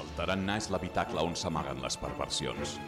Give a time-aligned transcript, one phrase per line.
[0.00, 2.78] El tarannà és l'habitacle on s'amaguen les perversions.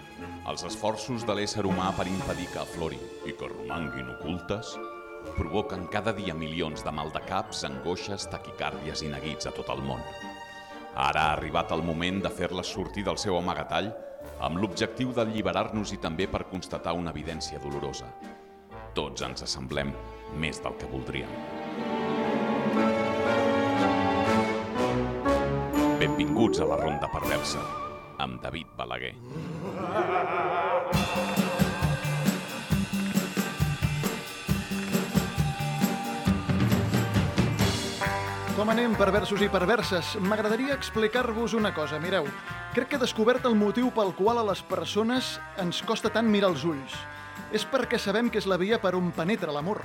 [0.48, 4.72] Els esforços de l'ésser humà per impedir que aflorin i que romanguin ocultes
[5.36, 10.00] provoquen cada dia milions de maldecaps, angoixes, taquicàrdies i neguits a tot el món.
[10.92, 13.92] Ara ha arribat el moment de fer-les sortir del seu amagatall
[14.40, 18.08] amb l'objectiu d'alliberar-nos i també per constatar una evidència dolorosa.
[18.96, 19.92] Tots ens assemblem
[20.36, 21.61] més del que voldríem.
[26.12, 27.60] Benvinguts a la Ronda Perversa,
[28.20, 29.14] amb David Balaguer.
[38.58, 40.12] Com anem, perversos i perverses?
[40.20, 41.96] M'agradaria explicar-vos una cosa.
[41.96, 42.28] Mireu,
[42.76, 46.52] crec que he descobert el motiu pel qual a les persones ens costa tant mirar
[46.52, 46.98] els ulls.
[47.56, 49.80] És perquè sabem que és la via per on penetra l'amor.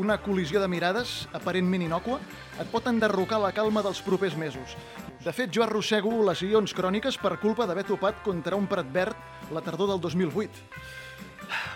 [0.00, 2.18] Una col·lisió de mirades, aparentment inòcua,
[2.60, 4.76] et pot enderrocar la calma dels propers mesos.
[5.22, 9.60] De fet, jo arrossego lesions cròniques per culpa d'haver topat contra un prat verd la
[9.60, 11.00] tardor del 2008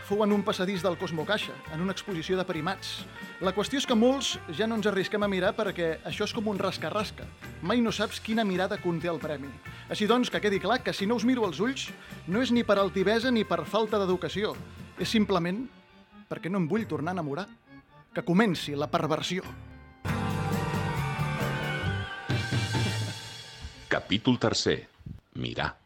[0.07, 3.01] fou en un passadís del Cosmo Caixa, en una exposició de primats.
[3.43, 6.47] La qüestió és que molts ja no ens arrisquem a mirar perquè això és com
[6.47, 7.27] un rasca-rasca.
[7.67, 9.51] Mai no saps quina mirada conté el premi.
[9.91, 11.89] Així doncs, que quedi clar que si no us miro als ulls,
[12.31, 14.55] no és ni per altivesa ni per falta d'educació.
[14.99, 15.65] És simplement
[16.31, 17.49] perquè no em vull tornar a enamorar.
[18.17, 19.43] Que comenci la perversió.
[23.93, 24.89] Capítol tercer.
[25.35, 25.86] Mirar.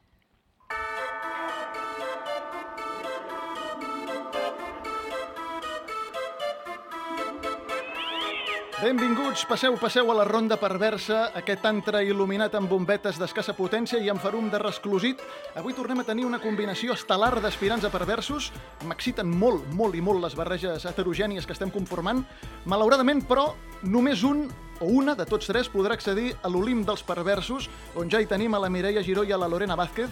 [8.81, 14.09] Benvinguts, passeu, passeu a la ronda perversa, aquest antre il·luminat amb bombetes d'escassa potència i
[14.09, 15.21] amb farum de resclosit.
[15.61, 18.49] Avui tornem a tenir una combinació estel·lar d'aspirants a perversos.
[18.89, 22.25] M'exciten molt, molt i molt les barreges heterogènies que estem conformant.
[22.65, 23.51] Malauradament, però,
[23.85, 24.47] només un
[24.81, 27.69] o una de tots tres podrà accedir a l'Olim dels perversos,
[28.01, 30.09] on ja hi tenim a la Mireia Giró i a la Lorena Vázquez.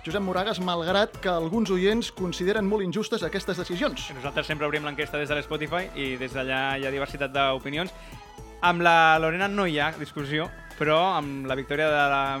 [0.00, 4.06] Josep Moragas, malgrat que alguns oients consideren molt injustes aquestes decisions.
[4.16, 7.92] Nosaltres sempre obrim l'enquesta des de l'Spotify i des d'allà hi ha diversitat d'opinions.
[8.64, 12.40] Amb la Lorena no hi ha discussió, però amb la victòria de la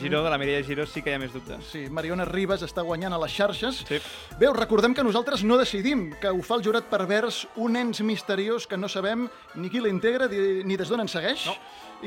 [0.00, 1.68] Giró, de la Mireia Giró, sí que hi ha més dubtes.
[1.68, 3.82] Sí, Mariona Ribas està guanyant a les xarxes.
[3.88, 4.00] Sí.
[4.40, 8.64] Bé, recordem que nosaltres no decidim, que ho fa el jurat pervers, un ens misteriós
[8.66, 9.28] que no sabem
[9.60, 11.50] ni qui l'integra ni ni des d'on ens segueix.
[11.52, 11.56] No.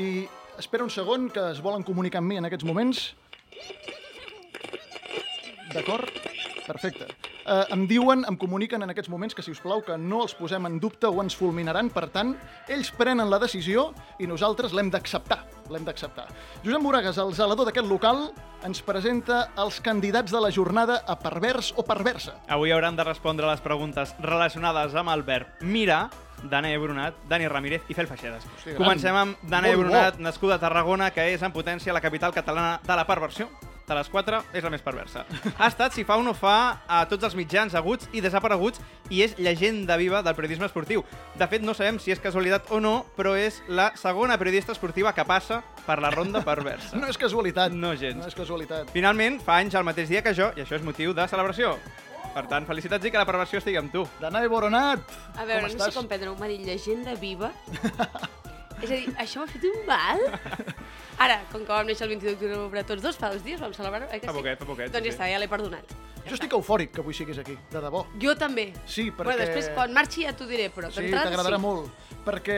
[0.02, 0.25] I
[0.58, 3.12] espera un segon que es volen comunicar amb mi en aquests moments.
[5.74, 6.09] D'acord?
[6.66, 7.08] Perfecte.
[7.42, 10.36] Uh, em diuen, em comuniquen en aquests moments que, si us plau, que no els
[10.38, 11.90] posem en dubte o ens fulminaran.
[11.94, 12.36] Per tant,
[12.72, 13.90] ells prenen la decisió
[14.22, 15.42] i nosaltres l'hem d'acceptar.
[15.72, 16.28] L'hem d'acceptar.
[16.64, 18.28] Josep Moragas, el zelador d'aquest local,
[18.68, 22.38] ens presenta els candidats de la jornada a pervers o perversa.
[22.52, 26.10] Avui hauran de respondre les preguntes relacionades amb el verb mirar,
[26.44, 28.46] Dana Brunat, Dani Ramírez i Fel Feixedes.
[28.56, 28.74] Hosti.
[28.78, 29.84] Comencem amb Dana Molt bo.
[29.84, 33.50] Brunat, nascuda a Tarragona, que és en potència la capital catalana de la perversió.
[33.91, 35.25] De les quatre, és la més perversa.
[35.59, 38.79] Ha estat, si fa o no fa, a tots els mitjans aguts i desapareguts
[39.12, 41.03] i és llegenda viva del periodisme esportiu.
[41.35, 45.12] De fet, no sabem si és casualitat o no, però és la segona periodista esportiva
[45.12, 46.96] que passa per la ronda perversa.
[47.01, 47.75] No és casualitat.
[47.75, 48.22] No gens.
[48.24, 48.94] No és casualitat.
[48.96, 51.75] Finalment, fa anys el mateix dia que jo, i això és motiu de celebració.
[52.31, 54.06] Per tant, felicitats i que la perversió estigui amb tu.
[54.22, 55.03] Danae Boronat,
[55.35, 55.97] A veure, com no sé estàs?
[56.00, 56.38] com prendre-ho.
[56.40, 57.51] M'ha dit llegenda viva.
[58.81, 60.22] és a dir, això m'ha fet un mal.
[61.24, 64.08] Ara, com que vam néixer el 22 d'octubre tots dos, fa dos dies vam celebrar-ho,
[64.09, 64.40] eh que Fa sí?
[64.40, 65.94] poquet, fa poquet, Doncs sí, ja està, ja l'he perdonat.
[66.25, 68.03] Jo estic eufòric que avui siguis aquí, de debò.
[68.22, 68.68] Jo també.
[68.86, 69.25] Sí, perquè...
[69.30, 71.62] Bueno, després, quan marxi ja t'ho diré, però Sí, t'agradarà sí.
[71.64, 71.90] molt,
[72.25, 72.58] perquè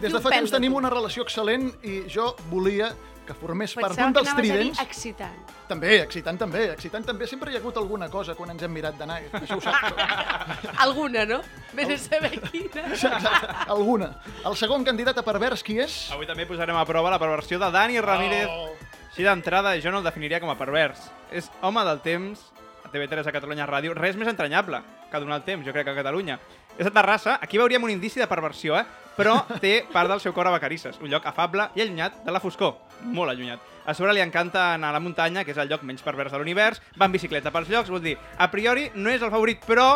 [0.00, 2.92] des de fa temps tenim una relació excel·lent i jo volia
[3.26, 4.80] que formés part Pensava d'un que dels anaves a dir tridents.
[4.86, 5.52] excitant.
[5.68, 7.26] També, excitant també, excitant també.
[7.26, 9.92] Sempre hi ha hagut alguna cosa quan ens hem mirat d'anar, això ho saps.
[10.86, 11.40] Alguna, no?
[11.74, 12.86] Vés a saber quina.
[13.74, 14.10] Alguna.
[14.46, 15.96] El segon candidat a pervers, qui és?
[16.14, 18.46] Avui també posarem a prova la perversió de Dani Ramírez.
[18.48, 18.74] Oh.
[19.10, 21.08] Així d'entrada, jo no el definiria com a pervers.
[21.32, 22.50] És home del temps,
[22.84, 25.96] a TV3 a Catalunya Ràdio, res més entranyable que donar el temps, jo crec, a
[25.96, 26.38] Catalunya.
[26.76, 28.84] És de Terrassa, aquí veuríem un indici de perversió, eh?
[29.16, 32.42] Però té part del seu cor a Vacarisses, un lloc afable i allunyat de la
[32.42, 33.62] foscor, molt allunyat.
[33.86, 36.40] A sobre li encanta anar a la muntanya, que és el lloc menys pervers de
[36.42, 39.88] l'univers, va en bicicleta pels llocs, vol dir, a priori no és el favorit, però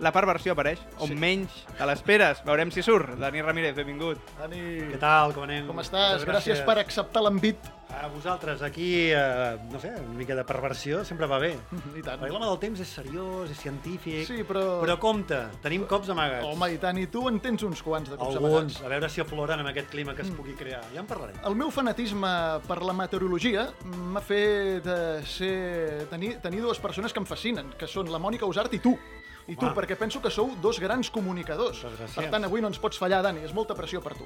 [0.00, 1.14] la perversió apareix, on Sí.
[1.14, 2.42] menys te l'esperes.
[2.44, 3.16] Veurem si surt.
[3.18, 4.18] Dani Ramírez, benvingut.
[4.38, 4.56] Dani,
[4.92, 5.66] Què tal, com anem?
[5.66, 6.18] com estàs?
[6.18, 7.56] Moltes Gràcies per acceptar l'envit.
[7.94, 11.52] A vosaltres, aquí, eh, no sé, una mica de perversió sempre va bé.
[11.96, 12.18] I tant.
[12.20, 14.26] Perquè l'home del temps és seriós, és científic...
[14.26, 16.44] Sí, però- Però compte, tenim cops amagats.
[16.44, 18.82] Home, i tant, i tu en tens uns quants de cops Alguns, amagats.
[18.82, 20.82] a veure si afloren amb aquest clima que es pugui crear.
[20.92, 21.36] Ja en parlarem.
[21.44, 27.20] El meu fanatisme per la meteorologia m'ha fet eh, ser, tenir, tenir dues persones que
[27.20, 28.98] em fascinen, que són la Mònica Usart i tu.
[29.46, 29.74] I tu, Ah.
[29.74, 31.82] perquè penso que sou dos grans comunicadors.
[32.14, 34.24] Per tant, avui no ens pots fallar, Dani, és molta pressió per tu.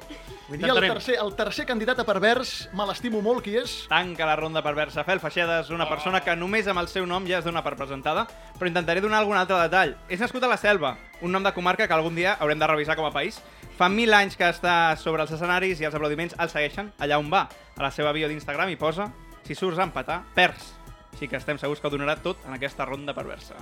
[0.55, 3.87] I el tercer, el tercer candidat a pervers, me l'estimo molt, qui és?
[3.89, 5.03] Tanca la ronda perversa.
[5.03, 8.29] Fel Feixedes, una persona que només amb el seu nom ja es dona per presentada,
[8.59, 9.97] però intentaré donar algun altre detall.
[10.09, 12.95] És nascut a la Selva, un nom de comarca que algun dia haurem de revisar
[12.95, 13.43] com a país.
[13.77, 17.29] Fa mil anys que està sobre els escenaris i els aplaudiments el segueixen allà on
[17.31, 17.49] va.
[17.77, 19.11] A la seva bio d'Instagram hi posa
[19.45, 20.75] si surts a empatar, perds.
[21.13, 23.55] Així que estem segurs que ho donarà tot en aquesta ronda perversa.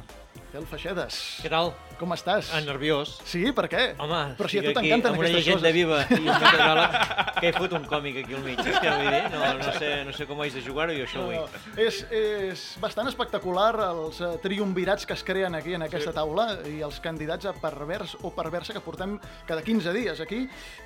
[0.57, 1.17] Fel Feixedes.
[1.45, 1.75] Què tal?
[2.01, 2.49] Com estàs?
[2.53, 3.15] Ah, nerviós.
[3.29, 3.83] Sí, per què?
[4.01, 5.77] Home, Però si a tu t'encanten amb una aquestes llegenda coses.
[5.77, 6.95] viva i un meteoròleg
[7.41, 8.61] que he fot un còmic aquí al mig.
[8.61, 11.25] És que vull dir, no, no, sé, no sé com haig de jugar-ho i això
[11.25, 11.37] vull.
[11.37, 16.17] No, és, és bastant espectacular els uh, triumvirats que es creen aquí en aquesta sí.
[16.17, 19.19] taula i els candidats a pervers o perversa que portem
[19.49, 20.43] cada 15 dies aquí.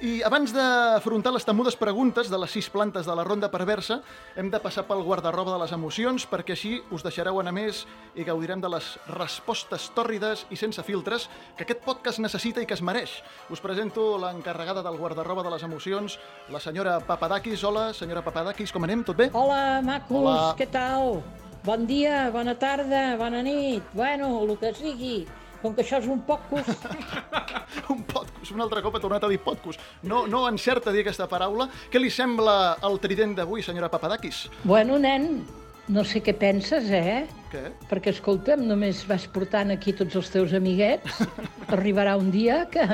[0.06, 4.00] I abans d'afrontar les temudes preguntes de les sis plantes de la ronda perversa,
[4.34, 7.84] hem de passar pel guardarroba de les emocions perquè així us deixareu anar més
[8.18, 12.74] i gaudirem de les respostes tòrrides i sense filtres que aquest podcast necessita i que
[12.74, 13.18] es mereix.
[13.50, 16.18] Us presento l'encarregada del guardarroba de les emocions,
[16.48, 17.64] la senyora Papadakis.
[17.64, 19.04] Hola, senyora Papadakis, com anem?
[19.04, 19.30] Tot bé?
[19.32, 20.54] Hola, macos, Hola.
[20.58, 21.20] què tal?
[21.64, 25.26] Bon dia, bona tarda, bona nit, bueno, el que sigui.
[25.60, 26.86] Com que això és un podcast,
[27.92, 29.78] Un podcast, un altre cop ha tornat a dir podcast.
[30.08, 31.66] No, no encerta dir aquesta paraula.
[31.92, 34.46] Què li sembla el trident d'avui, senyora Papadakis?
[34.64, 35.44] bueno, nen,
[35.92, 37.26] no sé què penses, eh?
[37.50, 37.64] Què?
[37.90, 41.18] Perquè, escolta'm, només vas portant aquí tots els teus amiguets.
[41.76, 42.84] Arribarà un dia que...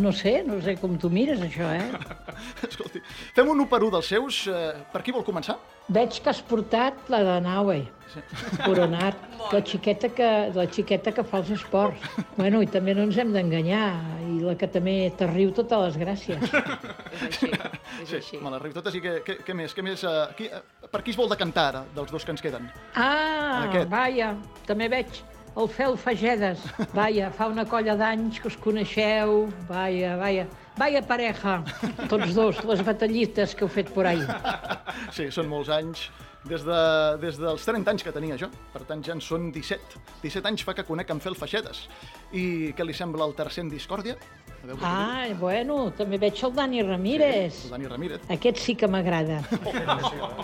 [0.00, 1.90] No sé, no sé com tu mires, això, eh?
[2.70, 3.02] Escolti,
[3.36, 4.40] fem un 1 per 1 dels seus.
[4.48, 5.58] Eh, per qui vol començar?
[5.88, 7.76] Veig que has portat la de Naue,
[8.64, 9.20] coronat,
[9.52, 12.02] la xiqueta, que, la xiqueta que fa els esports.
[12.34, 13.84] Bueno, i també no ens hem d'enganyar,
[14.26, 16.42] i la que també te riu totes les gràcies.
[16.48, 17.52] És així,
[18.02, 18.42] és així.
[18.42, 19.76] me les riu totes i què, què, què més?
[19.76, 22.42] Què més eh, qui, eh, per qui es vol decantar ara, dels dos que ens
[22.42, 22.66] queden?
[22.94, 23.90] Ah, Aquest.
[23.92, 24.34] vaja,
[24.66, 25.22] també veig
[25.56, 26.60] el Fel Fagedes.
[26.98, 29.46] Vaja, fa una colla d'anys que us coneixeu.
[29.70, 30.44] Vaja, vaja.
[30.76, 31.62] Vaja pareja,
[32.10, 34.20] tots dos, les batallites que heu fet por ahí.
[35.16, 36.08] Sí, són molts anys.
[36.46, 36.80] Des, de,
[37.18, 38.46] des dels 30 anys que tenia jo.
[38.74, 40.02] Per tant, ja en són 17.
[40.22, 41.86] 17 anys fa que conec en Fel Feixedes.
[42.38, 44.14] I què li sembla el tercer en discòrdia?
[44.84, 46.84] Ah, bueno, també veig el Dani.
[46.86, 47.64] Ramírez.
[47.66, 48.30] El Dani Ramírez.
[48.36, 49.40] Aquest sí que m'agrada.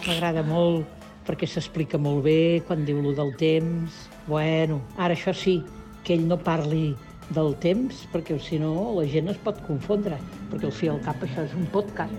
[0.08, 0.88] M'agrada molt,
[1.28, 4.02] perquè s'explica molt bé quan diu lo del temps.
[4.26, 5.60] Bueno, ara això sí,
[6.02, 6.96] que ell no parli
[7.34, 10.18] del temps, perquè si no la gent es pot confondre,
[10.52, 12.12] perquè al fi al cap això és un podcast.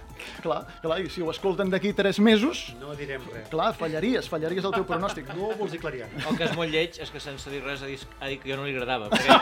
[0.44, 3.46] Clar, clar, i si ho escolten d'aquí 3 mesos, No direm res.
[3.48, 5.30] clar, fallaries, fallaries el teu pronòstic.
[5.36, 6.08] No vols dir clariar.
[6.20, 8.50] El que és molt lleig és que sense dir res ha dit, ha dit que
[8.52, 9.08] jo no li agradava.
[9.12, 9.36] Perquè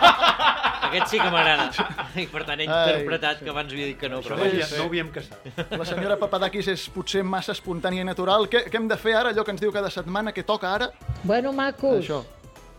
[0.90, 1.88] aquest sí que m'agrada.
[2.22, 3.46] I per tant he Ai, interpretat sí.
[3.46, 4.20] que abans havia dit que no.
[4.22, 5.50] Però no, bé, ja, no ho havíem casat.
[5.74, 8.46] La senyora Papadakis és potser massa espontània i natural.
[8.52, 10.92] Què, què hem de fer ara, allò que ens diu cada setmana, que toca ara?
[11.24, 12.22] Bueno, macos, Això,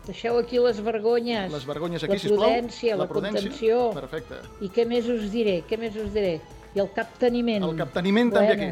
[0.06, 1.52] deixeu aquí les vergonyes.
[1.52, 2.44] les vergonyes la aquí, sisplau.
[2.44, 3.90] prudència, la, contenció.
[3.96, 4.40] Perfecte.
[4.60, 5.62] I què més us diré?
[5.68, 6.40] Què més us diré?
[6.74, 7.64] I el capteniment.
[7.70, 8.70] El capteniment també aquí.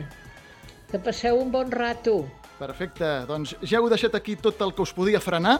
[0.90, 2.26] Que passeu un bon rato.
[2.58, 5.56] Perfecte, doncs ja heu deixat aquí tot el que us podia frenar,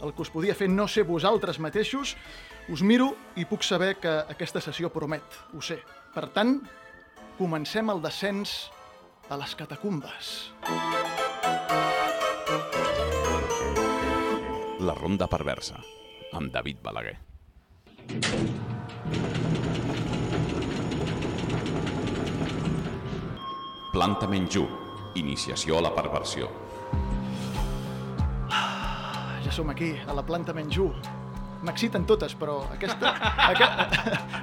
[0.00, 2.14] el que us podia fer no ser vosaltres mateixos.
[2.68, 5.24] Us miro i puc saber que aquesta sessió promet,
[5.56, 5.80] ho sé.
[6.14, 6.60] Per tant,
[7.38, 8.68] comencem el descens
[9.28, 10.36] a les catacumbes.
[14.78, 15.80] La ronda perversa,
[16.38, 17.16] amb David Balaguer.
[23.90, 24.62] Planta Menjú,
[25.18, 26.46] iniciació a la perversió.
[29.42, 30.92] Ja som aquí, a la planta Menjú.
[31.66, 33.10] M'exciten totes, però aquesta,
[33.50, 33.66] aqu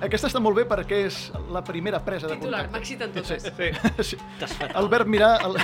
[0.05, 1.19] aquesta està molt bé perquè és
[1.53, 2.75] la primera presa de Titular, contacte.
[2.75, 3.45] m'exciten totes.
[4.03, 4.17] Sí.
[4.17, 4.67] sí.
[4.75, 5.39] El verb mirar...
[5.47, 5.55] El...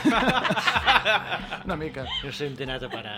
[1.65, 2.05] Una mica.
[2.23, 3.17] no sé on t'he anat a parar.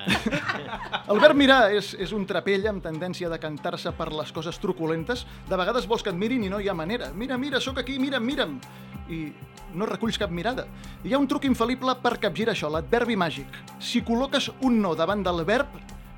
[1.08, 5.28] El verb mirar és, és un trapell amb tendència a decantar-se per les coses truculentes.
[5.50, 7.12] De vegades vols que et mirin i no hi ha manera.
[7.14, 8.60] Mira, mira, sóc aquí, mira'm, mira'm.
[9.14, 9.24] I
[9.78, 10.66] no reculls cap mirada.
[11.04, 13.62] Hi ha un truc infal·lible per capgirar això, l'adverbi màgic.
[13.82, 15.74] Si col·loques un no davant del verb,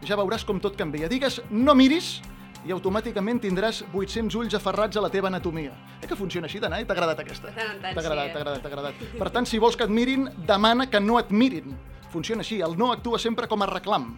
[0.05, 1.09] ja veuràs com tot canvia.
[1.11, 2.19] Digues no miris
[2.65, 5.73] i automàticament tindràs 800 ulls aferrats a la teva anatomia.
[6.01, 6.83] Eh que funciona així d'anar?
[6.85, 7.51] T'ha agradat aquesta?
[7.53, 8.31] T'ha agradat, sí, eh?
[8.33, 9.03] t'ha agradat, t'ha agradat.
[9.19, 11.75] Per tant, si vols que et mirin, demana que no et mirin.
[12.13, 14.15] Funciona així, el no actua sempre com a reclam.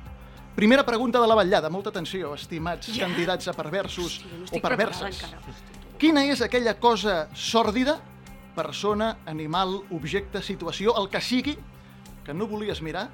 [0.58, 3.06] Primera pregunta de la vetllada, molta atenció, estimats Ja.
[3.06, 5.24] candidats a perversos Hòstia, no o perverses.
[6.00, 8.00] Quina és aquella cosa sòrdida,
[8.56, 11.58] persona, animal, objecte, situació, el que sigui,
[12.26, 13.10] que no volies mirar,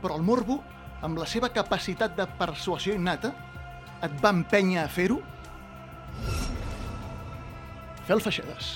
[0.00, 0.62] però el morbo,
[1.04, 3.32] amb la seva capacitat de persuasió innata,
[4.02, 5.18] et va empènyer a fer-ho?
[8.08, 8.70] Fel Feixedes.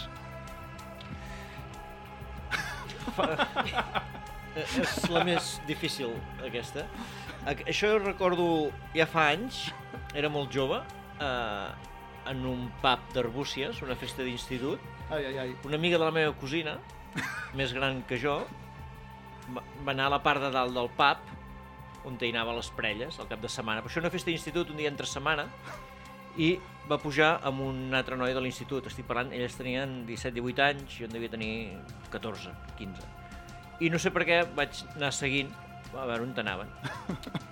[3.12, 6.12] Eh, és la més difícil,
[6.44, 6.86] aquesta.
[7.48, 8.46] Això jo recordo
[8.94, 9.64] ja fa anys,
[10.14, 10.82] era molt jove,
[11.18, 11.68] eh,
[12.30, 14.82] en un pub d'Arbúcies, una festa d'institut.
[15.10, 15.54] Ai, ai, ai.
[15.66, 16.76] Una amiga de la meva cosina
[17.58, 18.38] més gran que jo,
[19.52, 21.32] va anar a la part de dalt del pub,
[22.08, 23.82] on hi anava les parelles, al cap de setmana.
[23.82, 25.48] Però això una festa d'institut, un dia entre setmana,
[26.36, 26.54] i
[26.88, 28.86] va pujar amb un altre noi de l'institut.
[28.90, 31.52] Estic parlant, elles tenien 17-18 anys, jo en devia tenir
[32.10, 33.10] 14, 15.
[33.82, 35.52] I no sé per què vaig anar seguint,
[35.92, 36.70] a veure on anaven.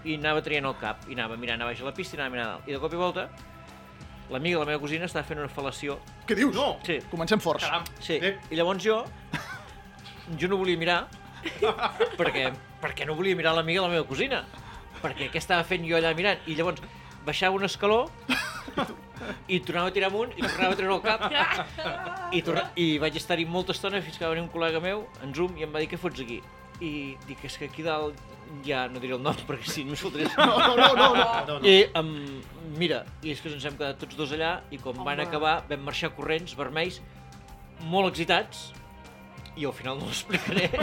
[0.08, 2.34] I anava traient el cap, i anava mirant a baix a la pista i anava
[2.36, 2.68] mirant.
[2.68, 3.26] I de cop i volta,
[4.30, 5.98] l'amiga de la meva cosina estava fent una fal·lació.
[6.26, 6.54] Què dius?
[6.56, 6.78] No.
[6.86, 7.66] Sí, Comencem forts.
[7.66, 7.84] Caram.
[8.00, 8.16] sí.
[8.22, 9.02] I llavors jo,
[10.40, 11.00] jo no volia mirar,
[12.16, 12.48] perquè,
[12.82, 14.44] perquè no volia mirar l'amiga de la meva cosina.
[15.00, 16.40] Perquè què estava fent jo allà mirant?
[16.46, 16.82] I llavors
[17.24, 18.06] baixava un escaló
[19.48, 22.64] i tornava a tirar amunt i tornava a treure el cap i, torna...
[22.80, 25.66] i vaig estar-hi molta estona fins que va venir un col·lega meu en Zoom i
[25.66, 26.38] em va dir què fots aquí
[26.80, 26.92] i
[27.28, 28.16] dic és que aquí dalt
[28.64, 31.08] ja no diré el nom perquè si no fotré No, no, no, no.
[31.14, 31.44] no.
[31.50, 32.40] No, i um,
[32.80, 35.28] mira, i és que ens hem quedat tots dos allà i com van Home.
[35.28, 37.02] acabar vam marxar corrents, vermells,
[37.92, 38.70] molt excitats
[39.60, 40.70] i al final no l'explicaré.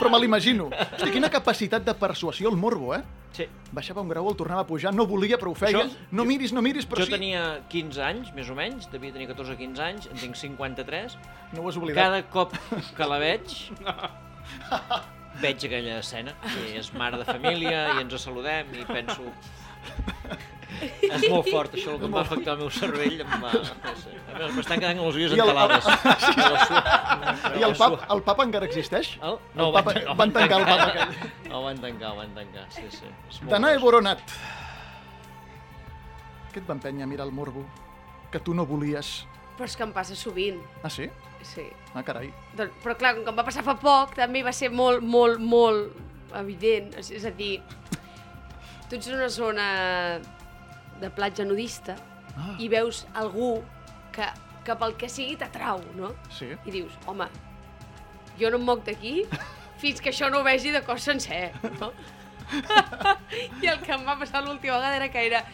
[0.00, 0.64] Però me l'imagino.
[0.72, 3.02] Hosti, quina capacitat de persuasió el morbo, eh?
[3.36, 3.44] sí.
[3.76, 5.82] Baixava un grau, el tornava a pujar, no volia, però ho feia.
[5.82, 7.12] Això- no miris, no miris, però jo sí.
[7.12, 11.18] tenia 15 anys, més o menys, devia tenir 14 o 15 anys, en tinc 53.
[11.52, 12.00] No ho has oblidat.
[12.00, 12.50] Cada cop
[12.96, 13.44] que la veig,
[15.44, 19.22] veig aquella escena, que és mare de família i ens saludem i penso...
[21.06, 23.52] És molt fort, això el que em va afectar el meu cervell em va...
[24.56, 25.86] M'estan quedant les ulles I el- entelades.
[27.60, 29.14] I el pap, el pap encara existeix?
[29.22, 29.38] El?
[29.56, 31.30] El el papa- van, van tancar el pap aquell.
[31.48, 33.42] El van tancar, el van tancar, sí, sí.
[33.48, 33.78] Danae.
[33.80, 34.20] Boronat.
[36.52, 37.64] Què et va empènyer a mirar el morbo?
[38.32, 39.14] Que tu no volies.
[39.56, 40.60] Però és que em passa sovint.
[40.84, 41.08] Ah, sí?
[41.46, 41.64] Sí.
[41.94, 42.28] Ah, carai.
[42.58, 45.38] Doncs, però clar, com que em va passar fa poc, també va ser molt, molt,
[45.40, 46.92] molt evident.
[47.00, 47.60] És, a dir,
[48.90, 49.66] tu ets en una zona
[51.00, 51.96] de platja nudista
[52.36, 53.62] Ah, i veus algú
[54.12, 54.26] que,
[54.64, 56.12] que pel que sigui t'atrau, no?
[56.28, 56.50] sí.
[56.68, 57.28] I dius, home,
[58.36, 59.22] jo no em moc d'aquí
[59.82, 61.92] fins que això no ho vegi de cos sencer, no?
[63.62, 65.46] I el que em va passar l'última vegada era que era...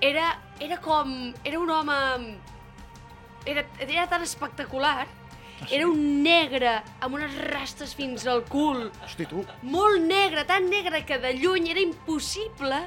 [0.00, 0.28] Era,
[0.60, 1.32] era com...
[1.44, 1.96] Era un home...
[3.48, 5.08] Era, era tan espectacular.
[5.68, 8.86] Era un negre amb unes rastes fins al cul.
[9.04, 9.42] Hosti, tu.
[9.66, 12.84] Molt negre, tan negre que de lluny era impossible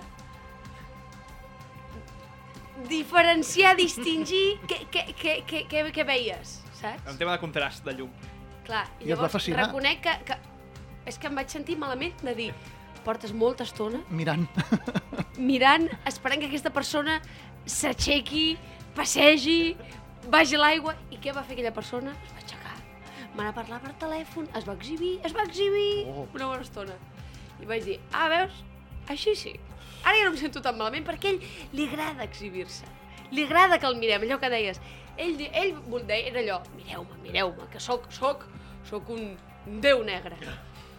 [2.89, 7.05] diferenciar, distingir què, què, què, què, què, què veies, saps?
[7.11, 8.11] Un tema de contrast de llum.
[8.67, 9.67] Clar, I va fascinar.
[9.67, 10.37] reconec que, que...
[11.05, 12.51] És que em vaig sentir malament de dir
[13.03, 14.45] portes molta estona Mirant.
[15.49, 17.17] mirant, esperant que aquesta persona
[17.67, 18.53] s'aixequi,
[18.95, 19.75] passegi,
[20.31, 20.93] vagi a l'aigua.
[21.11, 22.13] I què va fer aquella persona?
[22.23, 22.75] Es va aixecar,
[23.35, 26.27] va anar a parlar per telèfon, es va exhibir, es va exhibir Oh.
[26.33, 26.95] una bona estona.
[27.59, 28.63] I vaig dir, ah, veus?
[29.11, 29.53] Així sí.
[30.03, 31.39] Ara ja no em sento tan malament perquè a ell
[31.74, 32.86] li agrada exhibir-se.
[33.31, 34.81] Li agrada que el mirem, allò que deies.
[35.17, 38.45] Ell, ell vol dir, era allò, mireu-me, mireu-me, que sóc, sóc,
[38.89, 39.33] sóc un,
[39.81, 40.38] déu negre.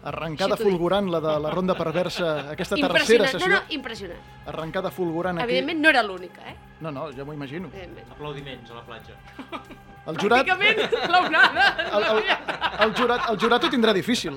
[0.05, 3.49] Arrencada Així fulgurant, la de la ronda perversa, aquesta tercera sessió.
[3.49, 4.21] no, no, impressionant.
[4.53, 5.49] Arrencada fulgurant aquí.
[5.49, 6.57] Evidentment no era l'única, eh?
[6.85, 7.71] No, no, ja m'ho imagino.
[8.11, 9.17] Aplaudiments a la platja.
[10.05, 11.65] El jurat, Pràcticament l'onada.
[11.97, 12.19] el, el,
[12.85, 14.37] el, jurat, el jurat ho tindrà difícil.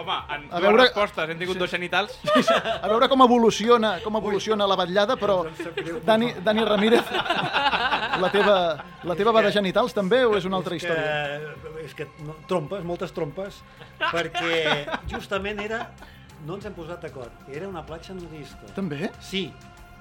[0.00, 2.14] Home, en A veure- respostes hem tingut dos genitals.
[2.82, 5.42] A veure com evoluciona, com evoluciona la batllada, però
[6.06, 7.04] Dani, Dani Ramírez,
[8.20, 8.56] la teva,
[9.04, 11.12] la teva va de genitals també o és una altra és història?
[11.60, 13.60] Que, és que no, trompes, moltes trompes,
[14.10, 15.84] perquè justament era...
[16.46, 17.34] No ens hem posat d'acord.
[17.52, 18.70] Era una platja nudista.
[18.72, 19.10] També?
[19.20, 19.50] Sí,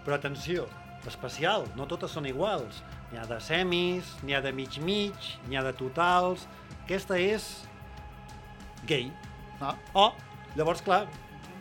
[0.06, 0.70] però atenció,
[1.06, 2.80] especial, no totes són iguals.
[3.12, 6.48] N'hi ha de semis, n'hi ha de mig-mig, n'hi ha de totals...
[6.90, 7.44] Aquesta és
[8.90, 9.12] gay.
[9.62, 10.12] Ah, O,
[10.56, 11.06] llavors, clar,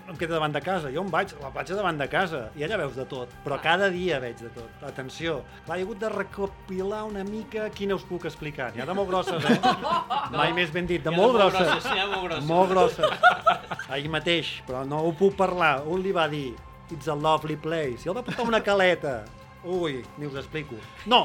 [0.08, 0.88] em queda davant de casa.
[0.94, 3.58] Jo em vaig a la platja davant de casa i allà veus de tot, però
[3.60, 4.84] cada dia veig de tot.
[4.88, 8.70] Atenció, clar, he hagut de recopilar una mica quina us puc explicar.
[8.74, 9.58] N'hi ha de molt grosses, eh?
[10.38, 11.74] Mai més ben dit, de molt grosses.
[11.84, 12.48] Sí, molt grosses.
[12.48, 13.88] Molt grosses.
[13.88, 15.82] Ahir mateix, però no ho puc parlar.
[15.88, 16.54] Un li va dir,
[16.90, 18.06] it's a lovely place.
[18.06, 19.18] I el va portar una caleta.
[19.64, 20.76] Ui, ni us explico.
[21.10, 21.24] No,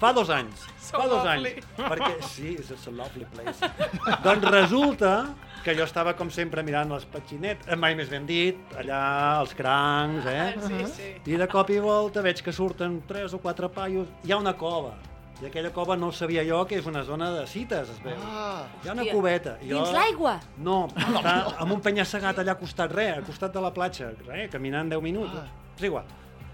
[0.00, 0.62] fa dos anys.
[0.80, 1.50] So fa dos lovely.
[1.58, 1.66] anys.
[1.76, 3.60] Perquè, sí, it's a lovely place.
[4.24, 5.10] doncs resulta
[5.64, 9.02] que jo estava, com sempre, mirant les petxinetes, eh, mai més ben dit, allà,
[9.40, 10.54] els crancs, eh?
[10.64, 11.10] Sí, sí.
[11.32, 14.08] I de cop i volta veig que surten tres o quatre paios.
[14.24, 14.94] Hi ha una cova.
[15.42, 18.16] I aquella cova no sabia jo que és una zona de cites, es veu.
[18.24, 19.12] ah, Hi ha una Hòstia.
[19.16, 19.56] cubeta.
[19.60, 20.36] I Dins l'aigua?
[20.68, 24.48] No, està amb un penya-segat allà al costat, res, al costat de la platja, res,
[24.52, 25.34] caminant 10 minuts.
[25.36, 25.48] Ah.
[25.76, 26.04] És igual.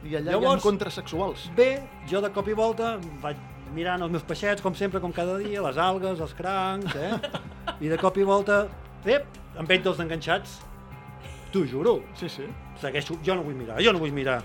[0.05, 1.49] I allà hi ha Llavors- encontres sexuals.
[1.57, 3.37] Bé, jo de cop i volta vaig
[3.75, 7.13] mirant els meus peixets, com sempre, com cada dia, les algues, els crancs, eh?
[7.85, 8.65] I de cop i volta,
[9.05, 9.27] ep,
[9.59, 10.59] em veig dels enganxats.
[11.53, 12.01] T'ho juro.
[12.15, 12.45] Sí, sí.
[12.81, 14.39] Segueixo, jo no vull mirar, jo no vull mirar.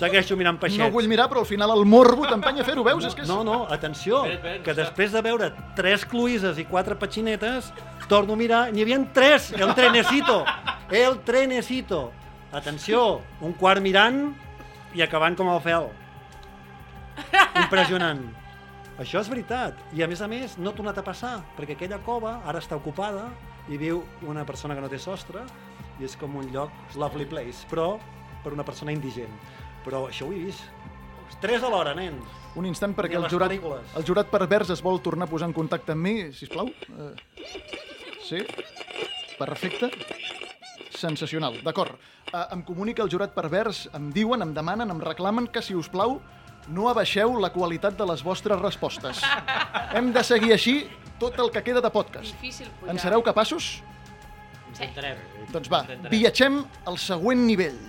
[0.00, 0.80] Segueixo mirant peixets.
[0.80, 3.04] No vull mirar, però al final el morbo t'empeny a fer-ho, veus?
[3.04, 3.28] És que és...
[3.28, 7.68] No, no, atenció, Espera't, espera't, que després de veure tres cluïses i quatre petxinetes,
[8.08, 10.38] torno a mirar, n'hi havia tres, el trenecito,
[10.88, 12.10] el trenecito.
[12.52, 14.32] Atenció, un quart mirant
[14.94, 15.88] i acabant com el fel.
[17.64, 18.22] Impressionant.
[19.00, 19.78] Això és veritat.
[19.96, 22.76] I a més a més, no ha tornat a passar, perquè aquella cova ara està
[22.76, 23.30] ocupada
[23.72, 25.44] i viu una persona que no té sostre
[26.00, 27.96] i és com un lloc, lovely place, però
[28.44, 29.32] per una persona indigent.
[29.86, 30.68] Però això ho he vist.
[31.40, 32.20] Tres alhora, nen.
[32.58, 33.94] Un instant perquè a el jurat, pel·lícules.
[33.96, 36.68] el jurat pervers es vol tornar a posar en contacte amb mi, si plau.
[36.92, 37.14] Uh,
[38.28, 38.44] sí?
[39.38, 39.88] Perfecte.
[40.96, 41.96] Sensacional, d'acord.
[42.32, 45.88] Uh, em comunica el jurat pervers, em diuen, em demanen, em reclamen que, si us
[45.88, 46.18] plau,
[46.68, 49.22] no abaixeu la qualitat de les vostres respostes.
[49.96, 50.76] Hem de seguir així
[51.18, 52.30] tot el que queda de podcast.
[52.36, 52.94] Difícil pujar.
[52.94, 53.80] En sereu capaços?
[54.72, 55.18] Intentarem.
[55.52, 56.12] Doncs va, Intentarem.
[56.14, 57.80] viatgem al següent nivell.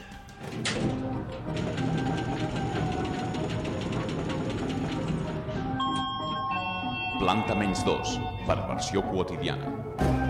[7.20, 8.18] Planta menys 2,
[8.48, 10.23] perversió quotidiana.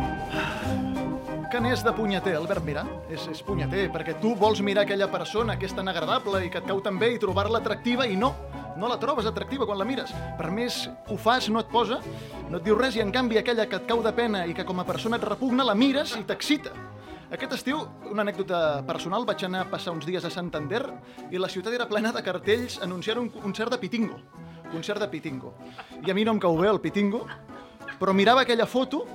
[1.54, 2.82] Que n'és de punyeter, Albert Mirà?
[3.14, 6.58] És, és punyeter, perquè tu vols mirar aquella persona que és tan agradable i que
[6.58, 8.32] et cau tan bé i trobar-la atractiva i no,
[8.82, 10.10] no la trobes atractiva quan la mires.
[10.40, 12.00] Per més ho fas, no et posa,
[12.50, 14.66] no et diu res i en canvi aquella que et cau de pena i que
[14.66, 16.74] com a persona et repugna, la mires i t'excita.
[17.38, 20.88] Aquest estiu, una anècdota personal, vaig anar a passar uns dies a Santander
[21.30, 24.18] i la ciutat era plena de cartells anunciant un concert de Pitingo.
[24.74, 25.54] Concert de Pitingo.
[26.02, 27.28] I a mi no em cau bé el Pitingo,
[28.00, 29.06] però mirava aquella foto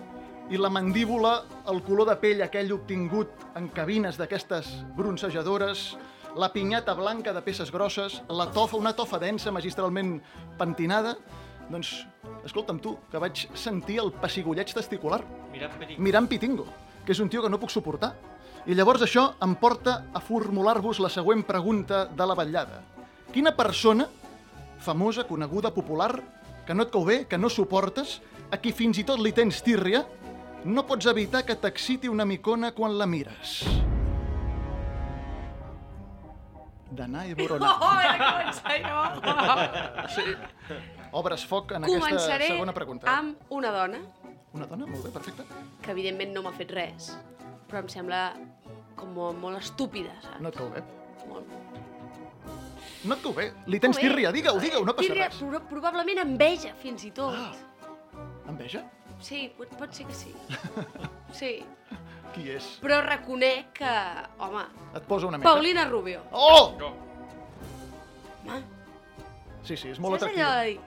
[0.50, 3.28] i la mandíbula, el color de pell aquell obtingut
[3.58, 5.90] en cabines d'aquestes bronzejadores,
[6.40, 10.14] la pinyata blanca de peces grosses, la tofa, una tofa densa, magistralment
[10.56, 11.18] pentinada,
[11.68, 12.06] doncs,
[12.48, 15.20] escolta'm tu, que vaig sentir el pessigolleig testicular
[15.52, 16.00] Mira, Peric.
[16.00, 16.64] mirant Pitingo,
[17.04, 18.14] que és un tio que no puc suportar.
[18.64, 22.80] I llavors això em porta a formular-vos la següent pregunta de la vetllada.
[23.32, 24.08] Quina persona,
[24.80, 26.14] famosa, coneguda, popular,
[26.64, 28.18] que no et cau bé, que no suportes,
[28.50, 30.06] a qui fins i tot li tens tírria,
[30.68, 33.62] no pots evitar que t'exciti una micona quan la mires?
[36.90, 37.72] Danae Borona.
[37.84, 37.98] Oh,
[38.86, 39.00] jo.
[40.14, 40.24] Sí.
[41.12, 43.08] Obres foc en Començaré aquesta segona pregunta.
[43.18, 43.98] amb una dona
[44.56, 44.86] Una dona?
[44.88, 45.44] Molt bé, perfecte.
[45.82, 47.10] que evidentment no m'ha fet res,
[47.68, 48.20] però em sembla
[48.96, 50.40] com molt, estúpida, saps?
[50.40, 50.82] No et cau bé.
[51.28, 51.44] Molt...
[53.04, 53.50] No et cau bé.
[53.66, 55.38] Li tens tírria, digue-ho, digue-ho, no passa Tírria, res.
[55.38, 57.36] proba- probablement enveja, fins i tot.
[57.36, 57.52] Ah.
[58.48, 58.82] Enveja?
[59.20, 60.32] Sí, pot, pot ser que sí.
[61.38, 61.64] Sí,
[62.34, 62.66] Qui és?
[62.82, 63.92] però reconec que,
[64.44, 64.62] home,
[64.96, 65.50] Et posa una mica.
[65.50, 66.22] Paulina Rubio.
[66.32, 66.72] Oh!
[68.46, 68.62] Home,
[69.68, 70.44] Sí, sí, és molt saps atractiu.
[70.46, 70.78] allò de dir,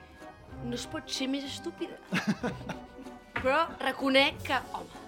[0.65, 1.97] no es pot ser més estúpida?
[3.41, 5.01] però reconec que, home,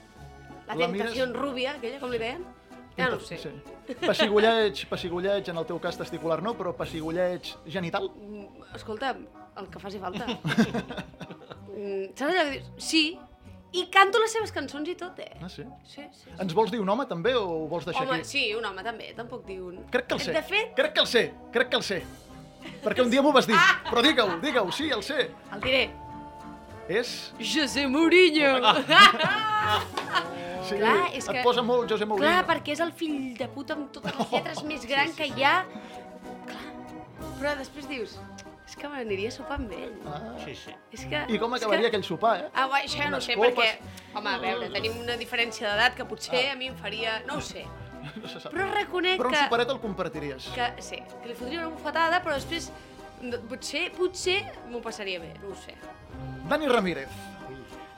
[0.68, 2.44] la La tentació mires- rúbia, aquella, com li deien,
[2.98, 3.38] ja no sé.
[3.42, 3.50] Sí.
[4.00, 8.12] Pessigolleig, pessigolleig, en el teu cas testicular no, però pessigolleig genital?
[8.14, 9.16] Mm, Escolta,
[9.58, 10.28] el que faci falta.
[11.74, 12.72] Mm, Saps allò que dius?
[12.78, 13.04] Sí,
[13.74, 15.32] i canto les seves cançons i tot, eh?
[15.42, 15.64] Ah, sí?
[15.90, 16.26] Sí, sí.
[16.26, 16.34] sí.
[16.40, 18.30] Ens vols dir un home també o ho vols deixar Home, aquí?
[18.30, 19.80] sí, un home també, tampoc diu un...
[19.90, 20.34] Crec que el sé.
[20.36, 22.04] De fet, Crec que el sé, crec que el sé.
[22.84, 23.58] Perquè un dia m'ho vas dir.
[23.90, 25.26] Però digue-ho, digue-ho, sí, el sé.
[25.52, 25.84] el diré.
[26.88, 27.34] És...
[27.40, 28.54] José Mourinho!
[30.64, 32.24] Sí, Clar, és et que- posa molt José Mourinho.
[32.30, 35.44] Clar, perquè és el fill de puta amb totes les lletres més gran que hi
[35.44, 35.58] ha.
[36.48, 36.62] Clar,
[37.42, 38.14] però després dius,
[38.74, 39.94] és que m'aniria a sopar amb ell.
[40.10, 40.20] Ah.
[40.42, 40.74] Sí, sí.
[40.96, 41.92] És que, I com és acabaria que...
[41.94, 42.48] aquell sopar, eh?
[42.58, 43.54] Ah, guai, això ja no sé, copes.
[43.54, 44.16] perquè...
[44.18, 47.20] Home, a veure, tenim una diferència d'edat que potser a mi em faria...
[47.30, 47.68] No ho sé.
[48.20, 48.52] No se sap.
[48.52, 49.44] Però reconec Però un que...
[49.46, 50.50] superet el compartiries.
[50.52, 52.68] que sí, que li fotria una bufetada, però després
[53.48, 54.36] potser, potser
[54.68, 55.78] m'ho passaria bé, no ho sé.
[56.50, 57.14] Dani Ramírez.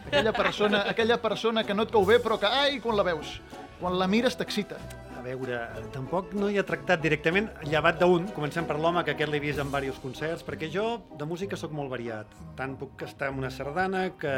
[0.05, 3.39] Aquella persona, aquella persona que no et cau bé, però que, ai, quan la veus,
[3.79, 4.77] quan la mires t'excita.
[5.25, 5.57] Veure,
[5.93, 9.61] tampoc no hi ha tractat directament, llevat d'un, comencem per l'home, que aquest l'he vist
[9.63, 10.83] en diversos concerts, perquè jo
[11.17, 12.29] de música sóc molt variat.
[12.59, 14.35] Tant puc estar en una sardana, que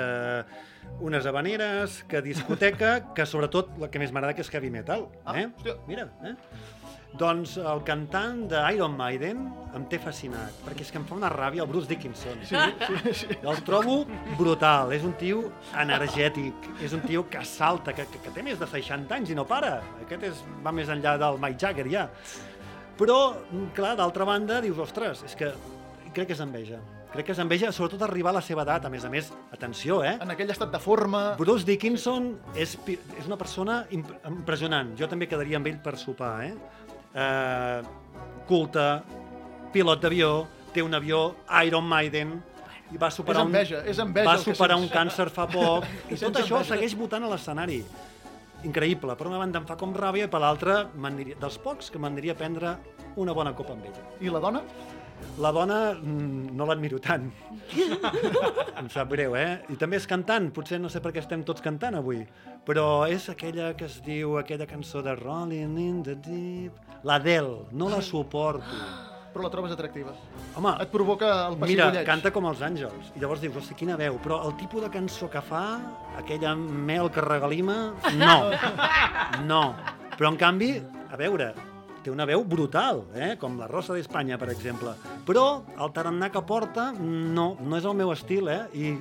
[1.04, 5.10] unes habaneres, que discoteca, que sobretot la que més m'agrada que és heavy metal.
[5.26, 5.50] Ah, Eh?
[5.58, 5.76] hòstia.
[5.92, 6.36] Mira, eh?
[7.18, 9.40] Doncs el cantant d'Iron Maiden
[9.78, 12.44] em té fascinat, perquè és que em fa una ràbia el Bruce Dickinson.
[12.46, 13.38] Sí, sí, sí.
[13.50, 14.04] El trobo
[14.38, 15.40] brutal, és un tio
[15.82, 19.38] energètic, és un tio que salta, que, que, que té més de 60 anys i
[19.38, 19.80] no para.
[20.04, 22.06] Aquest és, va més enllà del Mike Jagger ja.
[23.02, 23.18] Però,
[23.78, 25.50] clar, d'altra banda, dius, ostres, és que
[26.14, 26.82] crec que és enveja.
[27.14, 28.86] Crec que és enveja, sobretot arribar a la seva edat.
[28.86, 30.18] A més a més, atenció, eh?
[30.22, 31.32] En aquell estat de forma...
[31.40, 34.92] Bruce Dickinson és, és una persona imp impressionant.
[35.00, 36.86] Jo també quedaria amb ell per sopar, eh?
[37.18, 37.82] Eh
[38.48, 38.84] culte,
[39.74, 40.30] pilot d'avió,
[40.72, 42.38] té un avió Iron Maiden,
[42.94, 44.30] i va És superar enveja, és un, enveja.
[44.30, 46.76] va superar un càncer fa poc, i tot això enveja.
[46.76, 47.82] segueix votant a l'escenari.
[48.64, 49.14] increïble.
[49.16, 52.36] Per una banda em fa com ràbia i per l'altra dels pocs que m'aniria a
[52.40, 52.72] prendre
[53.16, 54.02] una bona copa amb ella.
[54.20, 54.64] I la dona?
[55.38, 57.28] La dona mm, no l'admiro tant.
[58.80, 59.60] em sap greu, eh?
[59.70, 62.24] I també és cantant, potser no sé per què estem tots cantant avui,
[62.66, 66.84] però és aquella que es diu, aquella cançó de Rolling in the Deep...
[67.06, 68.66] L'Adele, no la suporto.
[69.34, 70.16] Però la trobes atractiva.
[70.58, 74.18] Home, Et provoca el mira, canta com els àngels, i llavors dius, hosti, quina veu,
[74.24, 75.64] però el tipus de cançó que fa,
[76.18, 77.78] aquella mel que regalima,
[78.18, 78.36] no,
[79.52, 79.62] no.
[80.18, 80.72] Però en canvi,
[81.14, 81.52] a veure,
[82.08, 83.34] té una veu brutal, eh?
[83.42, 84.94] com la Rosa d'Espanya, per exemple.
[85.28, 85.44] Però
[85.76, 88.62] el tarannà que porta, no, no és el meu estil, eh?
[88.80, 88.96] I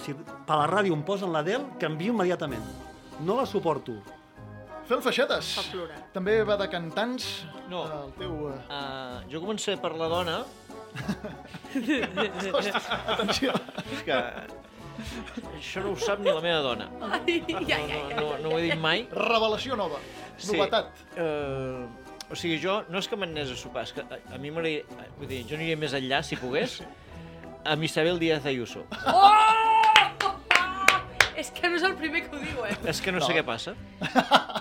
[0.00, 2.64] si per la ràdio em posen l'Adele, canvio immediatament.
[3.26, 3.98] No la suporto.
[4.86, 5.48] Fel Feixetes.
[6.14, 7.26] També va de cantants.
[7.68, 7.84] No.
[8.06, 8.34] El teu...
[8.52, 10.36] eh, Uh, jo començaré per la dona,
[13.06, 13.52] Atenció.
[13.92, 14.16] és que
[15.58, 16.86] això no ho sap ni la meva dona.
[17.18, 19.04] Ai, No, no, no, no ho he dit mai.
[19.12, 19.98] Revelació nova.
[20.46, 21.04] Novetat.
[21.16, 21.84] Uh,
[22.30, 25.10] o sigui, jo no és que m'anés a sopar, és que a, a mi m'agradaria...
[25.18, 26.80] Vull dir, jo aniria més enllà, si pogués,
[27.64, 28.86] amb Isabel Díaz Ayuso.
[29.06, 29.32] Oh!
[31.36, 32.72] És que no és el primer que ho diu, eh?
[32.88, 33.74] És que no, sé què passa.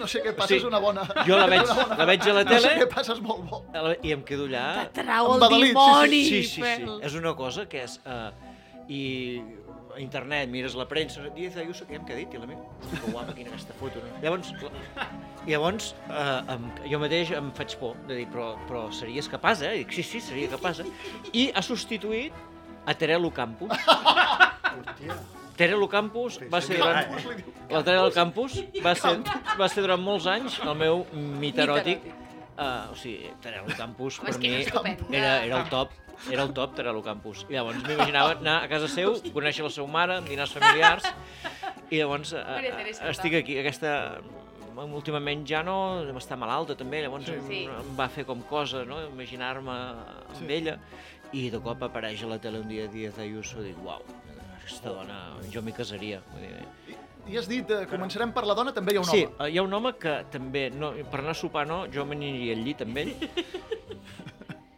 [0.00, 0.56] No sé què passa, Sí.
[0.58, 1.04] és una bona...
[1.28, 3.44] Jo la veig, bona- la veig a la No sé tele què passa, és molt
[3.50, 3.60] bo.
[4.02, 4.64] i em quedo allà...
[4.96, 5.76] Trau el Embadalit, sí, sí.
[5.76, 6.96] dimoni, Sí, sí, sí.
[7.06, 7.98] És una cosa que és...
[8.04, 8.32] Uh,
[8.88, 9.02] I
[9.94, 12.34] a internet, mires la premsa, Díaz Ayuso, què hem que dit?
[12.34, 14.02] I la meva, hosti, que guapa, quina aquesta foto.
[14.02, 14.18] No?
[14.22, 15.06] Llavors, la-
[15.46, 19.72] llavors uh, em, jo mateix em faig por de dir, però, però series capaç, eh?
[19.76, 20.90] I dic, sí, sí, seria capaç, eh?
[21.32, 22.34] I ha substituït
[22.86, 23.72] a Terelu Campos.
[24.74, 25.16] Hòstia.
[25.54, 27.14] Terelu Campos va ser durant...
[27.70, 29.14] La Terelu Campos va ser,
[29.60, 32.02] va ser durant molts anys el meu miteròtic.
[32.54, 34.40] Uh, o sigui, Terelu Campus Home, per
[35.10, 35.94] mi era, era el top.
[36.30, 37.44] Era el top, Terelu Campus.
[37.48, 41.04] I llavors m'imaginava anar a casa seu, conèixer la seva mare, amb dinars familiars,
[41.90, 43.94] i llavors uh, Maria Teresa, estic aquí, aquesta
[44.74, 47.32] últimament ja no, està malalta també, llavors Sí.
[47.38, 47.60] em, Sí.
[47.70, 49.00] em va fer com cosa, no?
[49.06, 50.46] imaginar-me amb Sí.
[50.50, 50.78] ella,
[51.32, 54.02] i de cop apareix a la tele un dia Díaz Ayuso i dic, uau,
[54.58, 56.20] aquesta dona, jo m'hi casaria.
[56.32, 59.24] Vull dir, I has dit, eh, començarem per la dona, també hi ha un sí,
[59.24, 59.46] home.
[59.46, 62.52] eh, hi ha un home que també, no, per anar a sopar no, jo m'aniria
[62.54, 63.14] al llit amb ell.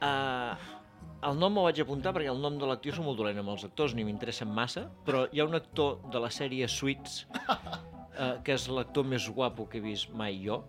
[0.00, 0.54] Uh,
[1.24, 3.64] el nom m'ho vaig apuntar perquè el nom de l'actiu és molt dolent amb els
[3.68, 8.56] actors, ni m'interessen massa, però hi ha un actor de la sèrie Suits, uh, que
[8.56, 10.62] és l'actor més guapo que he vist mai jo,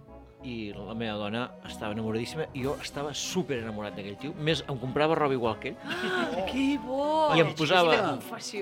[0.47, 4.33] i la meva dona estava enamoradíssima i jo estava super enamorat d'aquell tio.
[4.39, 5.77] Més, em comprava roba igual que ell.
[6.47, 7.01] Que bo!
[7.35, 7.97] I em posava-.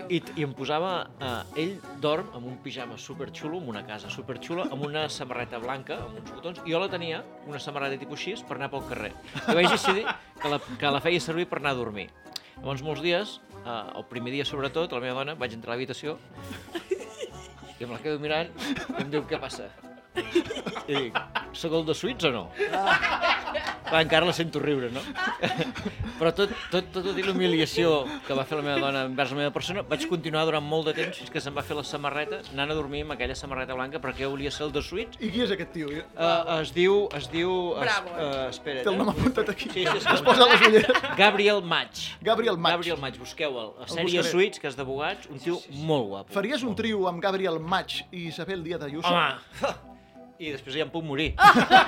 [0.09, 0.93] I, i em posava...
[1.21, 5.99] Eh, ell dorm amb un pijama superxulo, en una casa superxula, amb una samarreta blanca,
[6.07, 9.13] amb uns botons, i jo la tenia, una samarreta tipus així, per anar pel carrer.
[9.45, 10.05] I vaig decidir
[10.41, 12.09] que la, que la feia servir per anar a dormir.
[12.57, 16.17] Llavors, molts dies, eh, el primer dia sobretot, la meva dona, vaig entrar a l'habitació
[17.75, 19.67] i em la quedo mirant i em diu, què passa?
[20.91, 21.19] I dic,
[21.57, 22.45] sóc el de suïts o no?
[23.85, 25.01] Clar, encara la sento riure, no?
[26.19, 29.39] Però tot, tot, tot, tot i l'humiliació que va fer la meva dona envers la
[29.43, 32.41] meva persona, vaig continuar durant molt de temps fins que se'm va fer la samarreta,
[32.53, 35.19] anant a dormir amb aquella samarreta blanca perquè jo volia ser el de suïts.
[35.21, 35.91] I qui és aquest tio?
[35.91, 36.97] Uh, es diu...
[37.17, 38.25] Es diu es, Bravo, eh?
[38.25, 39.69] uh, espera, Té el nom apuntat aquí.
[39.69, 41.09] Sí, sí, sí, Es posa les ulleres.
[41.19, 42.05] Gabriel Maig.
[42.25, 42.79] Gabriel Maig.
[42.79, 43.73] Gabriel Maig, busqueu-el.
[43.91, 44.23] Sèrie.
[44.25, 46.33] Suits, que és d'abogats, un tio molt guapo.
[46.35, 49.11] Faries un trio amb Gabriel Maig i Isabel Díaz Ayuso?
[49.11, 49.93] Home!
[50.37, 51.29] I després ja em puc morir.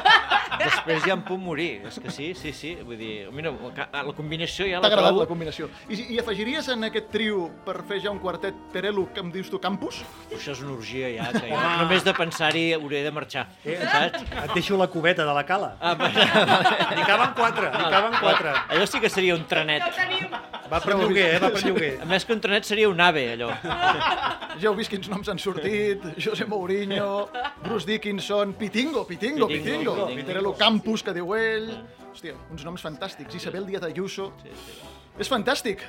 [0.62, 1.82] després ja em puc morir.
[1.90, 2.70] És que sí, sí, sí.
[2.88, 5.24] Vull dir, mira, la combinació ja T'ha la agradat trobo...
[5.26, 5.68] la combinació.
[5.92, 9.52] I, I afegiries en aquest trio per fer ja un quartet Terelu, que em dius
[9.52, 10.00] tu, Campus?
[10.32, 13.46] Això és una orgia ja, que jo només de pensar-hi hauré de marxar.
[13.68, 14.24] Eh, Saps?
[14.46, 15.74] Et deixo la cubeta de la cala.
[15.82, 18.56] Ah, va, N'hi caben quatre, n'hi caben quatre.
[18.78, 19.84] allò sí que seria un trenet.
[20.72, 21.40] Va per lloguer, eh?
[21.44, 21.94] Va per lloguer.
[22.04, 23.52] A més que un trenet seria un ave, allò.
[24.58, 26.04] Ja heu vist quins noms han sortit.
[26.20, 27.28] José Mourinho,
[27.64, 29.94] Bruce Dickinson, Pitingo, Pitingo, Pitingo, Pitingo.
[30.08, 30.26] Pitingo.
[30.28, 31.72] Terelu Campus, que diu ell.
[32.14, 33.36] Hòstia, uns noms fantàstics.
[33.36, 34.32] Isabel Díaz Ayuso.
[35.18, 35.82] És fantàstic.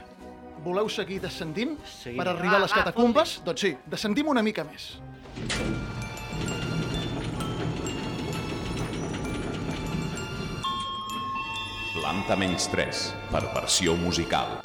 [0.65, 2.19] Voleu seguir descendint Seguim.
[2.19, 3.41] per arribar a les Va, va, catacumbes?
[3.45, 4.97] Doncs sí, descendim una mica més.
[11.99, 13.01] Planta menys 3,
[13.33, 14.59] per versió musical.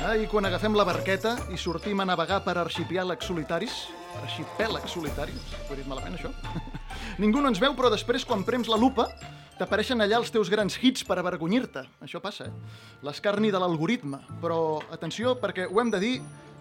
[0.00, 3.74] Ah, I quan agafem la barqueta i sortim a navegar per arxipiàlegs solitaris,
[4.18, 6.32] arxipèlegs solitaris, ho he dit malament això?
[7.22, 9.08] Ningú no ens veu, però després, quan prems la lupa,
[9.60, 11.84] t'apareixen allà els teus grans hits per avergonyir-te.
[12.04, 12.76] Això passa, eh?
[13.06, 14.22] L'escarni de l'algoritme.
[14.42, 16.14] Però, atenció, perquè ho hem de dir,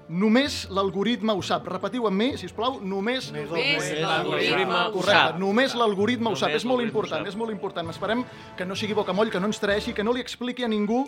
[0.09, 1.67] només l'algoritme ho sap.
[1.69, 3.29] Repetiu amb mi, si us plau, només...
[3.31, 5.37] Només l'algoritme ho sap.
[5.39, 6.55] només l'algoritme ho sap.
[6.57, 7.89] És molt important, és molt important.
[7.93, 8.25] Esperem
[8.57, 11.05] que no sigui bocamoll, que no ens traeixi, que no li expliqui a ningú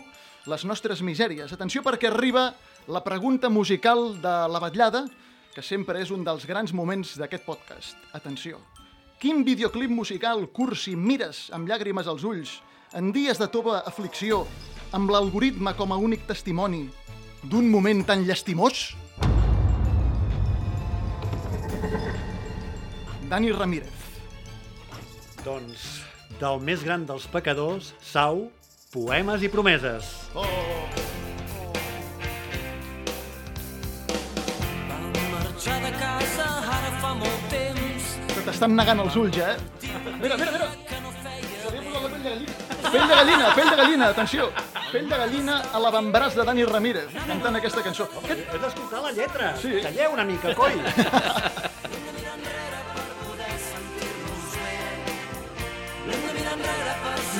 [0.50, 1.52] les nostres misèries.
[1.54, 2.52] Atenció perquè arriba
[2.90, 5.04] la pregunta musical de la vetllada
[5.54, 7.96] que sempre és un dels grans moments d'aquest podcast.
[8.16, 8.58] Atenció.
[9.20, 12.56] Quin videoclip musical cursi mires amb llàgrimes als ulls,
[12.96, 14.42] en dies de tova aflicció,
[14.96, 16.86] amb l'algoritme com a únic testimoni
[17.42, 18.90] d'un moment tan llastimós?
[23.28, 24.08] Dani Ramírez.
[25.44, 25.86] Doncs,
[26.40, 28.48] del més gran dels pecadors, Sau,
[28.92, 30.12] poemes i promeses.
[30.36, 31.21] Oh,
[38.62, 39.56] se t'estan negant els ulls, eh?
[40.22, 40.66] Mira, mira, mira.
[41.82, 42.52] Posat la pell de gallina.
[42.92, 44.50] Pell de gallina, pell de gallina, atenció.
[44.92, 48.06] Pell de gallina a l'avantbraç de Dani Ramírez, cantant aquesta cançó.
[48.22, 48.44] Aquest...
[48.54, 49.48] He d'escoltar la lletra.
[49.58, 49.80] Sí.
[49.82, 50.78] Calleu una mica, coi.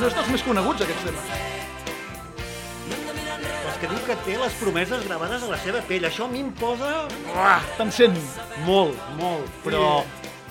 [0.01, 1.27] No és dels més coneguts, aquests temes.
[3.71, 6.11] És que diu que té les promeses gravades a la seva pell.
[6.11, 7.07] Això a mi em posa...
[7.79, 8.19] Te'n sent.
[8.67, 9.47] Molt, molt.
[9.63, 10.03] Però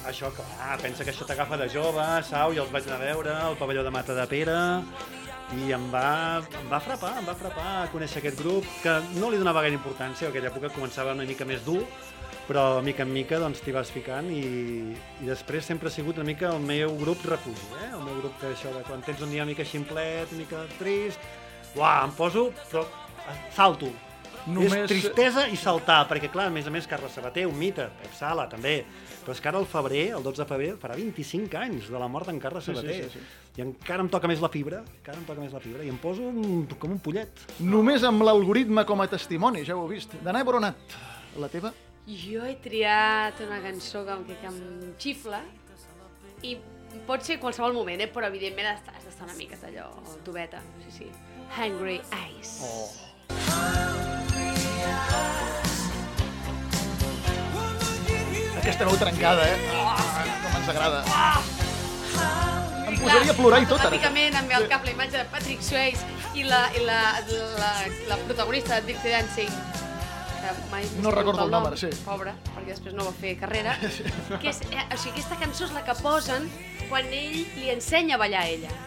[0.09, 3.33] això, clar, pensa que això t'agafa de jove, Sau, jo els vaig anar a veure,
[3.51, 4.57] al pavelló de Mata de Pere,
[5.59, 9.37] i em va, em va frapar, em va frapar conèixer aquest grup, que no li
[9.41, 11.81] donava gaire importància, aquella època començava una mica més dur,
[12.47, 14.41] però mica en mica doncs t'hi vas ficant i,
[15.21, 17.91] i després sempre ha sigut una mica el meu grup refugi, eh?
[17.93, 21.19] el meu grup que això de quan tens un dia mica ximplet, una mica trist,
[21.77, 22.83] uah, em poso, però
[23.55, 23.91] salto.
[24.47, 27.85] Només- És tristesa i saltar, perquè clar, a més a més, Carles Sabater, un mite,
[28.01, 28.79] Pep Sala també,
[29.21, 32.07] però és que ara al febrer, el 12 de febrer, farà 25 anys de la
[32.11, 33.09] mort d'en Carles Sí, sí, Sabater.
[33.11, 33.61] sí, sí.
[33.61, 35.97] I encara em toca més la fibra, encara em toca més la fibra, i em
[36.01, 37.45] poso un, com un pollet.
[37.59, 40.15] Només amb l'algoritme com a testimoni, ja ho heu vist.
[40.23, 40.75] Danai Boronat,
[41.37, 41.73] la teva?
[42.07, 45.43] Jo he triat una cançó que, que, que em xifla
[46.41, 46.57] i
[47.07, 48.09] pot ser qualsevol moment, eh?
[48.11, 49.91] però evidentment has d'estar una mica allò,
[50.25, 51.11] tubeta, sí, sí.
[51.57, 52.59] Hungry Eyes.
[52.63, 52.89] Oh.
[58.61, 59.57] Aquesta veu trencada, eh?
[59.81, 60.99] Ah, com ens agrada.
[62.85, 63.89] Em posaria a plorar i tot, ara.
[63.89, 66.05] Ràpidament em ve al cap la imatge de Patrick Swayze
[66.37, 66.99] i la, i la,
[67.57, 67.71] la,
[68.11, 69.55] la protagonista de Dirty Dancing
[70.41, 71.89] que mai No recordo el nom, ara, sí.
[72.05, 73.75] Pobra, perquè després no va fer carrera.
[74.41, 76.47] que és, eh, o sigui, aquesta cançó és la que posen
[76.89, 78.77] quan ell li ensenya a ballar a ella.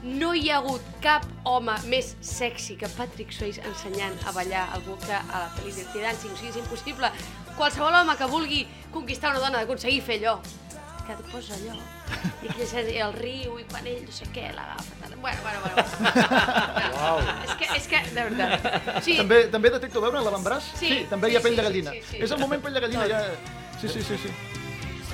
[0.00, 4.96] No hi ha hagut cap home més sexy que Patrick Swayze ensenyant a ballar algú
[5.02, 6.32] que a la pel·li Dirty Dancing.
[6.34, 7.12] O sigui, és impossible.
[7.60, 10.38] Qualsevol home que vulgui conquistar una dona, d'aconseguir fer allò,
[11.04, 11.74] que et posa allò.
[12.40, 14.96] I que és el riu i quan ell no sé què l'agafa.
[15.02, 15.16] tal.
[15.20, 15.84] Bueno, bueno, bueno.
[16.00, 16.94] bueno.
[16.96, 17.20] Uau.
[17.44, 19.04] És que, és que, de veritat.
[19.04, 20.72] Sí, També, també detecto veure l'avantbraç?
[20.80, 21.92] Sí, també sí, hi ha pell sí, de gallina.
[21.92, 22.22] sí, sí, sí.
[22.24, 23.20] És el moment pell de gallina, ja...
[23.80, 24.32] Sí, sí, sí, sí.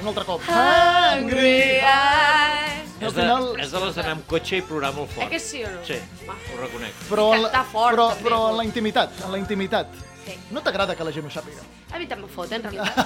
[0.01, 0.47] Un altre cop.
[0.47, 2.97] Hungry eyes.
[3.01, 3.51] Al És de, final...
[3.59, 5.27] és de les d'anar amb cotxe i plorar molt fort.
[5.27, 5.83] Eh que sí o no?
[5.89, 6.39] Sí, Va.
[6.39, 6.95] ho reconec.
[7.11, 10.05] Però, I cantar fort, però, també, però en la intimitat, en la intimitat.
[10.27, 10.35] Sí.
[10.51, 11.63] No t'agrada que la gent ho sàpiga?
[11.95, 12.97] A mi també fot, en realitat.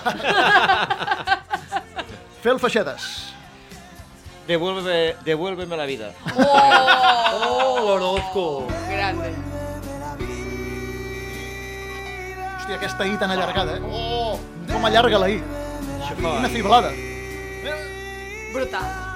[2.40, 3.02] Fer el feixedes.
[4.48, 6.08] Devuélveme, devuélveme la vida.
[6.32, 6.46] Oh!
[7.44, 8.44] Oh, l'Orozco!
[8.88, 9.28] Grande.
[12.56, 13.82] Hòstia, aquesta I tan allargada, eh?
[13.84, 14.40] Oh!
[14.72, 15.36] Com allarga la I.
[16.00, 16.54] Això Quina fa...
[16.56, 16.90] fiblada.
[18.50, 19.09] Brutal.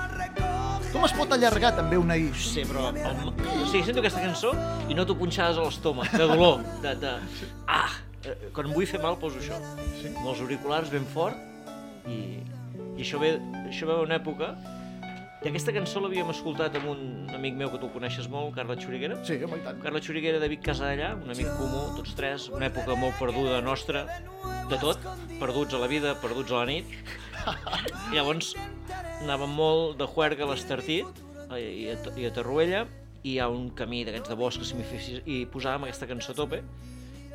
[0.94, 2.28] Com es pot allargar també una I?
[2.38, 2.92] Sí, però...
[2.94, 3.33] El...
[3.35, 4.52] O sigui, sento aquesta cançó
[4.87, 6.92] i noto punxades a l'estómac, de dolor, de...
[7.02, 7.14] de...
[7.66, 7.88] Ah!
[8.22, 9.59] Eh, Quan em vull fer mal poso això.
[9.98, 10.12] Sí.
[10.14, 11.35] Amb els auriculars ben fort
[12.07, 12.20] i,
[12.94, 13.35] i això ve,
[13.66, 14.52] això ve d'una època
[15.44, 17.00] i aquesta cançó l'havíem escoltat amb un
[17.37, 19.18] amic meu que tu coneixes molt, Carla Xuriguera.
[19.28, 19.83] Sí, home, i tant.
[19.83, 24.07] Carla Xuriguera, David Casadellà, un amic comú, tots tres, una època molt perduda nostra,
[24.70, 25.04] de tot,
[25.42, 26.96] perduts a la vida, perduts a la nit.
[28.09, 28.54] I llavors
[29.20, 31.20] anàvem molt de juerga a l'Estartit
[31.61, 32.87] i, a, i a Torroella,
[33.20, 36.09] i hi ha un camí d'aquests de bosc que si m'hi fessis, i posàvem aquesta
[36.09, 36.62] cançó a tope,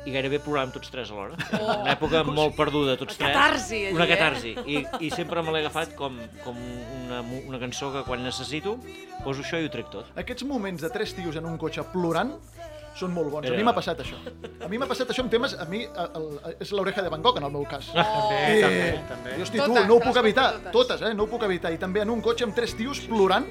[0.06, 1.34] i gairebé ploràvem tots tres alhora.
[1.58, 1.74] Oh.
[1.82, 3.36] Una època molt perduda, tots Una tres.
[3.36, 4.08] catarsi, allí, Una eh?
[4.14, 4.54] catarsi.
[4.64, 6.56] I, I sempre me l'he agafat com, com
[7.04, 8.78] una, una cançó que quan necessito
[9.24, 10.08] poso això i ho trec tot.
[10.16, 12.32] Aquests moments de tres tios en un cotxe plorant
[12.96, 13.44] són molt bons.
[13.46, 14.16] A Era- mi m'ha passat això.
[14.64, 15.52] A mi m'ha passat això amb temes...
[15.54, 17.86] A mi el, el, és l'oreja de Van Gogh, en el meu cas.
[17.94, 19.36] També, I- també, també.
[19.38, 20.48] I, hosti, tu, Totes, no ho puc evitar.
[20.58, 20.72] Totes.
[20.96, 21.04] totes.
[21.10, 21.12] eh?
[21.14, 21.70] No ho puc evitar.
[21.72, 23.46] I també en un cotxe amb tres tios plorant.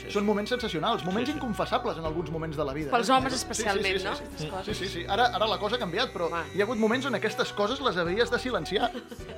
[0.00, 1.38] Sí, Són moments sensacionals, moments Sí, sí.
[1.38, 2.90] inconfessables en alguns moments de la vida.
[2.90, 3.12] Pels eh?
[3.12, 4.14] homes especialment, sí, sí, no?
[4.16, 4.50] sí, Aquestes sí.
[4.50, 4.78] coses.
[4.78, 5.06] Sí, sí, sí.
[5.08, 6.42] Ara, ara la cosa ha canviat, però Home.
[6.54, 8.90] hi ha hagut moments on aquestes coses les havies de silenciar.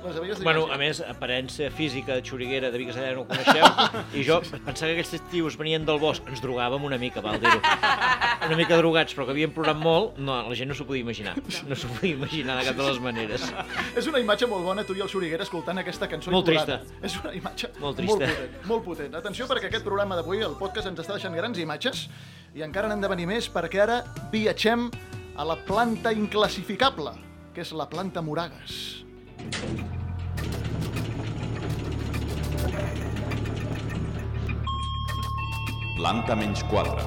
[0.03, 3.65] Les havies de Bueno, a més, aparença física de Xuriguera de Vic no ho coneixeu,
[4.19, 7.59] i jo pensava que aquests tios venien del bosc, ens drogàvem una mica, val dir-ho.
[8.47, 11.35] Una mica drogats, però que havien plorat molt, no, la gent no s'ho podia imaginar.
[11.67, 13.45] No s'ho podia imaginar de cap de les maneres.
[13.95, 16.81] És una imatge molt bona, tu i el Soriguera escoltant aquesta cançó Molt trista.
[17.01, 18.27] És una imatge Molt molt trista.
[18.27, 19.15] potent, molt potent.
[19.15, 22.07] Atenció perquè aquest programa d'avui, el podcast, ens està deixant grans imatges
[22.53, 24.89] i encara n'han de venir més perquè ara viatgem
[25.35, 27.15] a la planta inclassificable,
[27.53, 29.03] que és la planta Moragas.
[35.97, 37.03] Planta menys 4.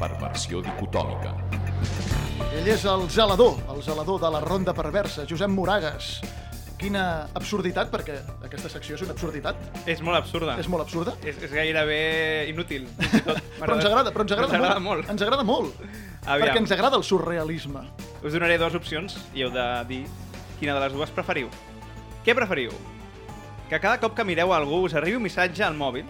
[0.00, 1.34] Perversió dicotòmica.
[2.56, 6.16] Ell és el zelador, el zelador de la ronda perversa, Josep Moragas.
[6.76, 7.02] Quina
[7.38, 9.60] absurditat, perquè aquesta secció és una absurditat.
[9.88, 10.58] És molt absurda.
[10.60, 11.14] És molt absurda.
[11.24, 12.00] És, és gairebé
[12.50, 12.84] inútil.
[13.00, 13.40] fins i tot.
[13.62, 15.08] Però ens agrada, però ens agrada, ens agrada molt.
[15.14, 15.80] Ens agrada molt.
[16.26, 16.44] Aviam.
[16.44, 17.86] Perquè ens agrada el surrealisme.
[18.20, 20.02] Us donaré dues opcions i heu de dir
[20.60, 21.48] quina de les dues preferiu.
[22.26, 22.74] Què preferiu?
[23.70, 26.04] Que cada cop que mireu a algú us arribi un missatge al mòbil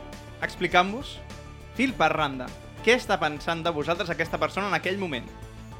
[0.44, 1.16] explicant-vos,
[1.76, 2.48] fil per randa,
[2.84, 5.26] què està pensant de vosaltres aquesta persona en aquell moment.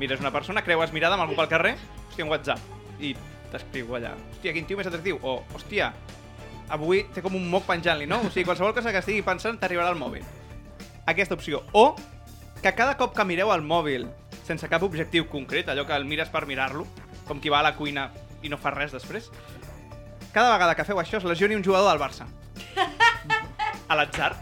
[0.01, 1.75] Mires una persona, creues mirada amb algú pel carrer,
[2.09, 2.61] hòstia, un WhatsApp,
[3.01, 3.15] i
[3.53, 5.93] t'escriu allà, hòstia, quin tio més atractiu, o, hòstia,
[6.75, 8.21] avui té com un moc penjant-li, no?
[8.27, 10.25] O sigui, qualsevol cosa que estigui pensant t'arribarà al mòbil.
[11.07, 11.63] Aquesta opció.
[11.73, 11.95] O
[12.63, 14.09] que cada cop que mireu al mòbil
[14.47, 16.87] sense cap objectiu concret, allò que el mires per mirar-lo,
[17.27, 18.11] com qui va a la cuina
[18.43, 19.31] i no fa res després,
[20.35, 22.27] cada vegada que feu això es lesioni un jugador del Barça.
[23.89, 24.35] A l'atzar.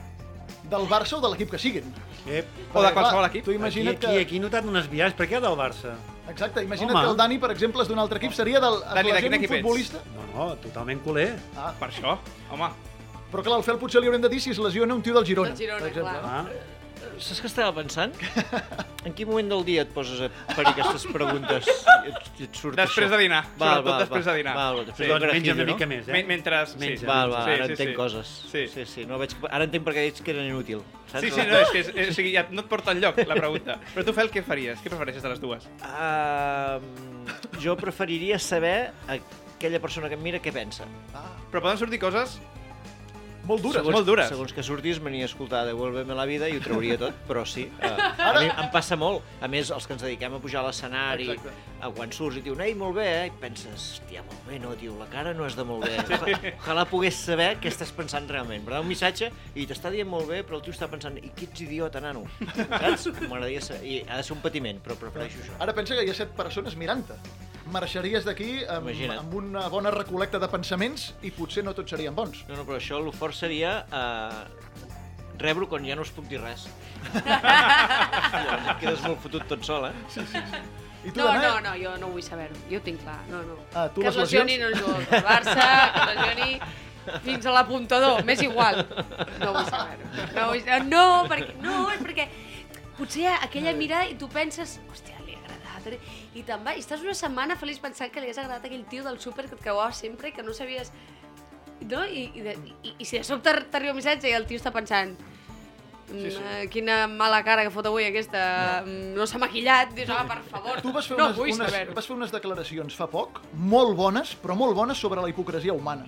[0.70, 1.86] Del Barça o de l'equip que siguin.
[2.24, 2.48] Ep.
[2.72, 3.44] O de qualsevol equip.
[3.44, 4.22] Tu Aquí, imagina't aquí, que...
[4.24, 5.16] aquí he notat unes viatges.
[5.18, 5.92] Per què del Barça?
[6.28, 7.04] Exacte, imagina't Home.
[7.04, 8.78] que el Dani, per exemple, és d'un altre equip, seria del...
[8.94, 9.60] Dani, de quin equip ets?
[9.62, 9.98] futbolista.
[10.16, 11.34] No, no, totalment culer.
[11.56, 12.16] Ah, Per això,
[12.50, 12.70] home.
[13.30, 15.24] però clar, al Fel potser li haurem de dir si es lesiona un tio del
[15.26, 15.50] Girona.
[15.50, 16.18] Del Girona, per exemple.
[16.20, 16.24] clar.
[16.24, 16.44] Ah,
[17.22, 18.14] Saps què estava pensant?
[19.04, 21.66] En quin moment del dia et poses a fer aquestes preguntes?
[21.68, 23.12] I et, i et surt Després això?
[23.12, 24.54] de dinar, sobretot després de dinar.
[24.56, 25.10] Val, després Sí.
[25.12, 25.74] del doncs menja una no?
[25.74, 26.14] mica més, eh?
[26.16, 26.60] Men mentre...
[26.80, 27.02] Menja.
[27.02, 27.08] Sí.
[27.10, 27.96] Val, val, sí, ara sí, entenc sí.
[27.98, 28.32] coses.
[28.50, 28.64] Sí.
[28.72, 29.04] sí, sí.
[29.10, 29.36] No veig...
[29.50, 30.80] Ara entenc per què dius que eren inútil.
[31.12, 31.20] Saps?
[31.26, 33.38] Sí, sí, no, és que és, és, o sigui, ja no et porta enlloc la
[33.38, 33.78] pregunta.
[33.92, 34.80] Però tu, Fel, què faries?
[34.80, 35.68] Què prefereixes de les dues?
[35.84, 36.80] Uh,
[37.62, 40.88] jo preferiria saber aquella persona que em mira què pensa.
[41.52, 42.40] Però poden sortir coses...
[43.44, 43.76] Molt dures.
[43.80, 44.28] Segons- molt dures.
[44.32, 47.66] Segons que sortis, m'ania a escoltar Devuélveme la vida i ho trauria tot, però sí.
[47.82, 47.90] Uh,
[48.24, 49.22] a mi em passa molt.
[49.44, 51.28] A més, els que ens dediquem a pujar a l'escenari,
[51.84, 53.26] a quan surts i diuen, ei, molt bé, eh?
[53.28, 55.98] I penses, hòstia, molt bé, no, tio, la cara no és de molt bé.
[56.00, 58.64] Ojalà, ojalà pogués saber què estàs pensant realment.
[58.64, 61.44] Però un missatge i t'està dient molt bé, però el tio està pensant, i que
[61.50, 62.24] ets idiota, nano.
[62.80, 63.10] Saps?
[63.28, 63.84] M'agradaria saber.
[63.84, 65.58] I ha de ser un patiment, però prefereixo això.
[65.60, 67.20] Ara pensa que hi ha set persones mirant-te.
[67.72, 69.18] Marxaries d'aquí amb, Imagina't.
[69.22, 72.42] amb una bona recolecta de pensaments i potser no tots serien bons.
[72.48, 74.44] No, no, però això el fort seria uh,
[75.40, 76.66] rebre quan ja no us puc dir res.
[77.14, 79.94] Llavors et quedes molt fotut tot sol, eh?
[81.04, 81.48] I tu, No, Danae?
[81.48, 82.56] no, no, jo no vull saber-ho.
[82.70, 83.18] Jo ho tinc clar.
[83.28, 83.58] No, no.
[83.74, 86.60] Ah, tu que les es lesioni no del Barça, que es lesioni
[87.26, 88.80] fins a l'apuntador, m'és igual.
[89.42, 90.06] No vull saber-ho.
[90.36, 90.88] No, vull...
[90.88, 92.28] no, perquè, no, és perquè
[92.96, 95.98] potser aquella mirada i tu penses, hòstia, li ha agradat,
[96.34, 99.04] i te'n vas, i estàs una setmana feliç pensant que li has agradat aquell tio
[99.06, 100.92] del súper que et creuaves sempre i que no sabies...
[101.84, 102.04] No?
[102.06, 104.72] I, i, de, i, i si de sobte t'arriba un missatge i el tio està
[104.72, 105.16] pensant
[106.10, 106.68] sí, sí.
[106.70, 110.80] quina mala cara que fot avui aquesta, mm, no s'ha maquillat, dius, ah, per favor,
[110.82, 111.96] Tu vas fer, no unes, vull unes, saber-ho.
[111.96, 116.06] vas fer unes declaracions fa poc, molt bones, però molt bones sobre la hipocresia humana.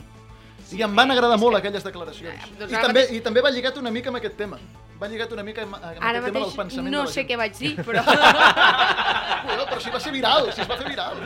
[0.72, 2.34] I em van agradar molt aquelles declaracions.
[2.34, 4.58] Eh, doncs I també, mateix- I també va lligat una mica amb aquest tema.
[5.00, 7.20] Va lligat una mica amb, amb Ara aquest tema del pensament no de la sé
[7.20, 7.28] gent.
[7.30, 8.02] què vaig dir, però...
[9.46, 11.20] Bueno, però si va ser viral, si es va fer viral.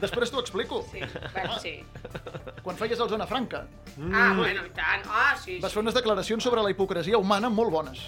[0.00, 0.80] Després t'ho explico.
[0.90, 1.00] Sí,
[1.34, 1.74] bueno, sí.
[2.64, 3.66] Quan feies el Zona Franca,
[4.12, 5.04] Ah, bueno, i tant.
[5.06, 5.76] Ah, sí, vas sí.
[5.76, 8.00] fer unes declaracions sobre la hipocresia humana molt bones.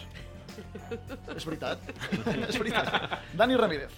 [1.37, 1.79] És veritat.
[2.49, 3.21] És veritat.
[3.38, 3.92] Dani Ramírez.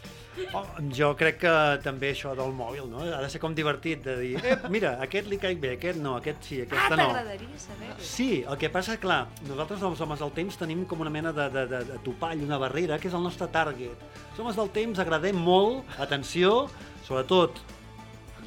[0.55, 1.53] Oh, jo crec que
[1.85, 3.03] també això del mòbil, no?
[3.15, 6.17] Ha de ser com divertit, de dir, eh, mira, aquest li caic bé, aquest no,
[6.19, 7.07] aquest sí, Ah, aquesta no.
[7.13, 7.95] t'agradaria saber-ho.
[8.03, 11.49] Sí, el que passa, clar, nosaltres els homes del temps tenim com una mena de,
[11.55, 14.03] de, de, de topall, una barrera, que és el nostre target.
[14.33, 16.67] Els homes del temps agradem molt, atenció,
[17.07, 17.63] sobretot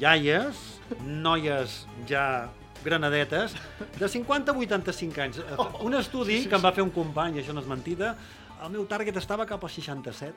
[0.00, 0.56] iaies,
[1.04, 2.48] noies ja
[2.84, 3.54] granadetes,
[3.98, 5.40] de 50 a 85 anys.
[5.82, 8.12] Un estudi que em va fer un company, i això no és mentida,
[8.64, 10.34] el meu target estava cap als 67.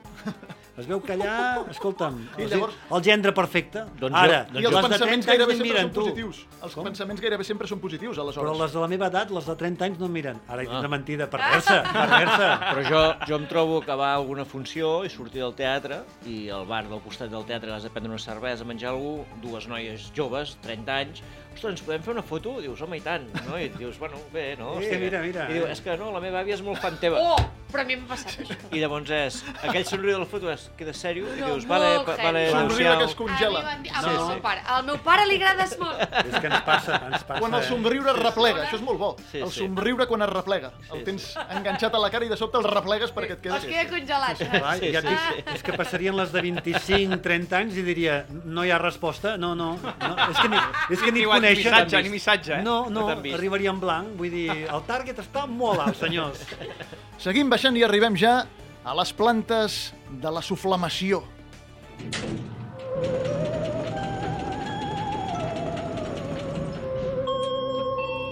[0.78, 1.32] Es veu que allà,
[1.74, 3.82] escolta'm, I el, llavors- el gendre perfecte.
[4.00, 6.00] Doncs Ara, jo- I els pensaments 30 gairebé sempre miren, són tu.
[6.06, 6.42] positius.
[6.62, 6.84] Els Com?
[6.88, 8.58] pensaments gairebé sempre són positius, Però aleshores.
[8.62, 10.40] les de la meva edat, les de 30 anys no em miren.
[10.48, 10.64] Ara, Ah.
[10.64, 12.48] és una mentida perversa, perversa.
[12.72, 16.48] Però jo, jo em trobo que va a alguna funció i sortir del teatre i
[16.48, 20.10] al bar del costat del teatre has de prendre una cervesa, menjar algú, dues noies
[20.16, 21.22] joves, 30 anys,
[21.54, 22.56] ostres, ens podem fer una foto?
[22.62, 23.56] Dius, home, i tant, no?
[23.58, 24.74] I et dius, bueno, bé, no?
[24.74, 25.48] Eh, Hòstia, mira, mira.
[25.50, 27.20] I diu, és que no, la meva àvia és molt fan teva.
[27.20, 27.36] Oh,
[27.72, 28.56] però a mi m'ha passat això.
[28.72, 31.26] I llavors és, aquell somriure de la foto és, queda sèrio?
[31.32, 32.24] I No, dius, vale, pa- heavy.
[32.26, 32.98] vale, Somriure Lucià.
[32.98, 33.60] que es congela.
[33.72, 34.40] A mi dit- Al Sí, meu sí.
[34.42, 34.62] pare.
[34.66, 36.00] Al meu pare li agrades molt.
[36.02, 37.40] És que ens passa, ens passa.
[37.40, 39.16] Quan el somriure es replega, això és molt bo.
[39.30, 39.60] Sí, el sí.
[39.60, 40.72] somriure quan es replega.
[40.90, 43.64] El Sí, tens enganxat a la cara i de sobte el replegues perquè et Es
[43.64, 43.64] quedes...
[43.64, 44.38] queda congelat.
[44.38, 45.44] Clar, Sí, ja sí, sí.
[45.54, 49.54] És que passarien les de 25, 30 anys i diria, no hi ha resposta, no,
[49.54, 50.56] no, no és que ni,
[50.90, 52.62] és que ni, Wa- ni missatge, ni missatge, eh?
[52.62, 56.42] No, no, arribaria en blanc, vull dir, el target està molt alt, senyors.
[57.26, 58.40] Seguim baixant i arribem ja
[58.84, 61.22] a les plantes de la suflamació.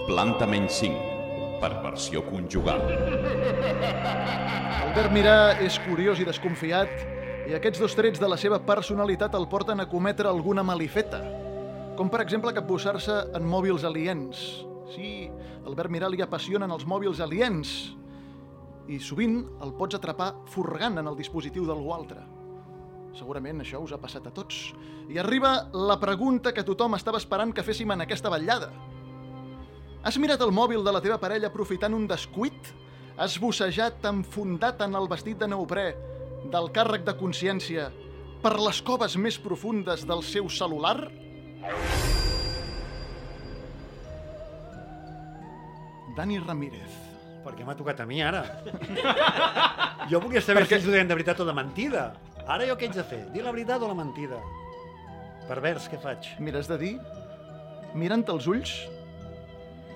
[0.07, 1.59] Planta menys 5.
[1.61, 2.81] Perversió conjugal.
[4.81, 6.91] Albert Mirà és curiós i desconfiat
[7.47, 11.21] i aquests dos trets de la seva personalitat el porten a cometre alguna malifeta.
[12.01, 14.39] Com per exemple capbussar-se en mòbils aliens.
[14.89, 15.27] Sí,
[15.69, 17.73] Albert Mirà li apassionen els mòbils aliens
[18.89, 22.25] i sovint el pots atrapar furgant en el dispositiu d'algú altre.
[23.19, 24.71] Segurament això us ha passat a tots.
[25.13, 28.73] I arriba la pregunta que tothom estava esperant que féssim en aquesta vetllada.
[30.01, 32.73] Has mirat el mòbil de la teva parella aprofitant un descuit?
[33.13, 35.89] Has bussejat enfundat en el vestit de neoprè
[36.49, 37.91] del càrrec de consciència
[38.41, 41.29] per les coves més profundes del seu celular?
[46.15, 46.91] Dani Ramírez.
[47.41, 48.43] Per què m'ha tocat a mi, ara?
[50.11, 52.11] jo volia saber Perquè- si ens ho deien de veritat o de mentida.
[52.45, 53.21] Ara jo què haig de fer?
[53.33, 54.37] Dir la veritat o la mentida?
[55.47, 56.27] Pervers, què faig?
[56.39, 56.93] Mira, has de dir,
[57.97, 58.75] mirant els ulls,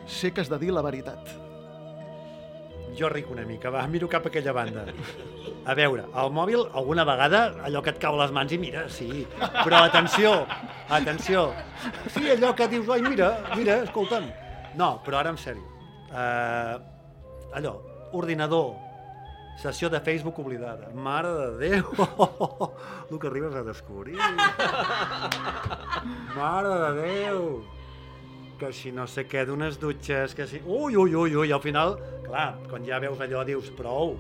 [0.09, 1.21] sé que has de dir la veritat.
[2.95, 4.85] Jo ric una mica, va, miro cap a aquella banda.
[5.65, 8.85] A veure, el mòbil alguna vegada allò que et cau a les mans i mira,
[8.89, 9.25] sí.
[9.39, 10.33] Però atenció,
[10.89, 11.49] atenció.
[12.13, 14.29] Sí, allò que dius, ai, mira, mira, escolta'm.
[14.79, 15.65] No, però ara en sèrio.
[16.11, 16.79] Uh,
[17.57, 17.75] allò,
[18.15, 18.75] ordinador,
[19.59, 20.91] sessió de Facebook oblidada.
[20.93, 21.85] Mare de Déu!
[23.11, 24.17] El que arribes a descobrir.
[26.35, 27.74] Mare de Déu!
[28.59, 30.61] Que si no sé què d'unes dutxes, que si...
[30.65, 34.15] Ui, ui, ui, ui, al final, clar, quan ja veus allò dius prou,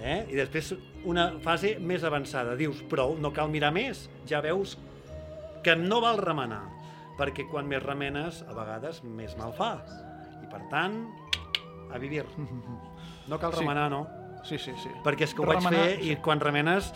[0.00, 0.24] eh?
[0.30, 0.74] I després
[1.06, 4.76] una fase més avançada, dius prou, no cal mirar més, ja veus
[5.66, 6.62] que no val remenar,
[7.18, 9.72] perquè quan més remenes, a vegades més mal fa.
[10.42, 11.00] I per tant,
[11.92, 12.24] a vivir.
[13.26, 13.60] No cal Sí.
[13.64, 14.06] remenar, no?
[14.46, 14.90] Sí, sí, sí.
[15.02, 16.92] Perquè és que ho vaig Remenar, fer i quan remenes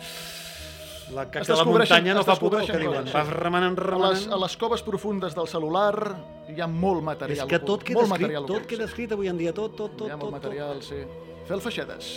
[1.15, 3.07] la caca de la muntanya no fa pudor, que diuen.
[3.11, 3.33] Vas sí.
[3.33, 4.33] remenant, A les, remenant...
[4.33, 6.15] a les coves profundes del celular
[6.49, 8.89] hi ha molt És material que ocult, tot queda molt escrit, material tot queda sí.
[8.91, 11.01] escrit avui en dia, tot, tot, tot, Hi ha tot, molt material, sí.
[11.47, 12.11] Fer el feixedes.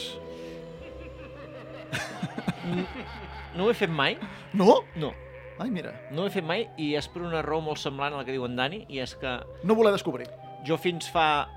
[3.55, 4.17] No ho he fet mai,
[4.53, 4.81] No?
[4.97, 5.13] no.
[5.59, 8.23] Ai, mira, No ho he fet mai i és per una raó molt semblant a
[8.23, 10.27] la que diu en Dani i és que no voler descobrir.
[10.67, 11.49] jo fins fa...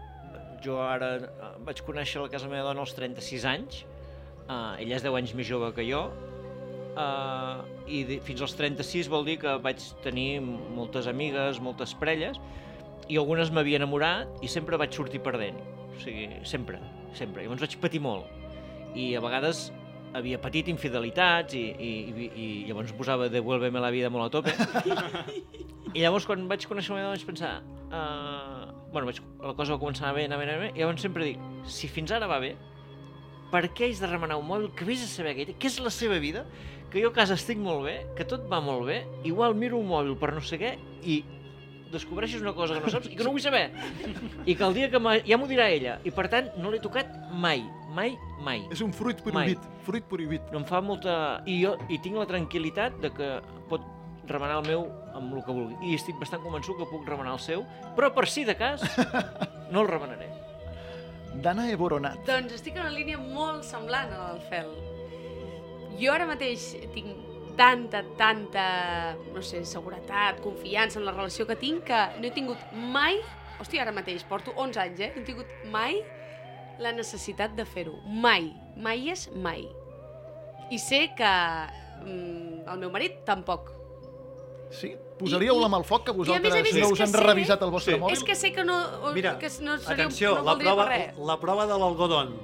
[0.62, 3.84] Jo ara eh, vaig conèixer la casa meva dona als 36 anys,
[4.50, 6.08] uh, ella és 10 anys més jove que jo,
[6.98, 12.40] uh, i de, fins als 36 vol dir que vaig tenir moltes amigues, moltes parelles,
[13.08, 15.60] i algunes m'havia enamorat i sempre vaig sortir perdent.
[15.94, 16.82] O sigui, sempre,
[17.18, 17.46] sempre.
[17.46, 18.28] Llavors vaig patir molt.
[18.98, 19.70] I a vegades
[20.18, 24.54] havia patit infidelitats i, i, i, i llavors posava Devuélveme la vida molt a tope.
[25.96, 27.58] I llavors quan vaig conèixer la meva vaig pensar
[27.92, 30.82] uh, bueno, vaig, la cosa va començar a anar bé, anar bé, anar bé, i
[30.84, 32.54] llavors sempre dic, si fins ara va bé,
[33.52, 35.94] per què haig de remenar un mòbil que vés a saber aquella, què és la
[35.94, 36.46] seva vida,
[36.92, 39.90] que jo a casa estic molt bé, que tot va molt bé, igual miro un
[39.90, 41.22] mòbil per no sé què i
[41.92, 43.70] descobreixes una cosa que no saps i que no vull saber.
[44.46, 45.98] I que el dia que ja m'ho dirà ella.
[46.04, 47.64] I per tant, no l'he tocat mai,
[47.96, 48.66] mai, mai.
[48.74, 50.50] És un fruit prohibit, fruit prohibit.
[50.52, 51.18] No em fa molta...
[51.48, 53.30] I jo i tinc la tranquil·litat de que
[53.72, 53.86] pot
[54.28, 55.78] remenar el meu amb el que vulgui.
[55.88, 57.64] I estic bastant convençut que puc remenar el seu,
[57.96, 58.84] però per si de cas,
[59.72, 60.30] no el remenaré.
[61.44, 62.24] Dana Eboronat.
[62.28, 64.70] Doncs estic en una línia molt semblant a l'Alfel.
[65.98, 67.26] Jo ara mateix tinc
[67.58, 68.66] tanta, tanta,
[69.34, 72.62] no sé, seguretat, confiança en la relació que tinc que no he tingut
[72.94, 73.18] mai,
[73.58, 75.12] hòstia, ara mateix, porto 11 anys, eh?
[75.16, 76.02] No he tingut mai
[76.82, 77.98] la necessitat de fer-ho.
[78.06, 78.52] Mai.
[78.78, 79.66] Mai és mai.
[80.70, 81.34] I sé que
[82.04, 83.72] mm, el meu marit tampoc.
[84.70, 84.94] Sí?
[85.18, 87.10] Posaríeu la mà al foc que a més a vosaltres més no us que han
[87.10, 88.00] sé- revisat el vostre Sí.
[88.00, 88.14] mòbil?
[88.14, 88.76] És que sé que no,
[89.14, 91.18] Mira, que no seria, atenció, no la prova, per res.
[91.18, 92.36] la prova de l'algodon.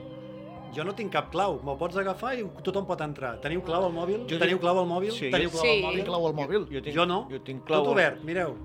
[0.76, 3.40] Jo no tinc cap clau, me'l pots agafar i tothom pot entrar.
[3.40, 4.26] Teniu clau al mòbil?
[4.28, 5.12] Jo Teniu clau al mòbil?
[5.12, 5.70] Sí, Teniu jo- clau Sí.
[5.70, 6.04] al mòbil?
[6.06, 6.66] Clau al mòbil.
[6.72, 7.28] Jo, tinc, Jo no.
[7.30, 7.84] Jo tinc clau...
[7.84, 8.56] Tot obert, mireu.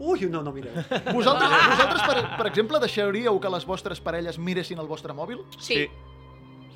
[0.00, 0.72] Ui, no, no mireu.
[1.12, 5.44] Vosaltres, vosaltres per, per exemple, deixaríeu que les vostres parelles miressin el vostre mòbil?
[5.58, 5.88] Sí.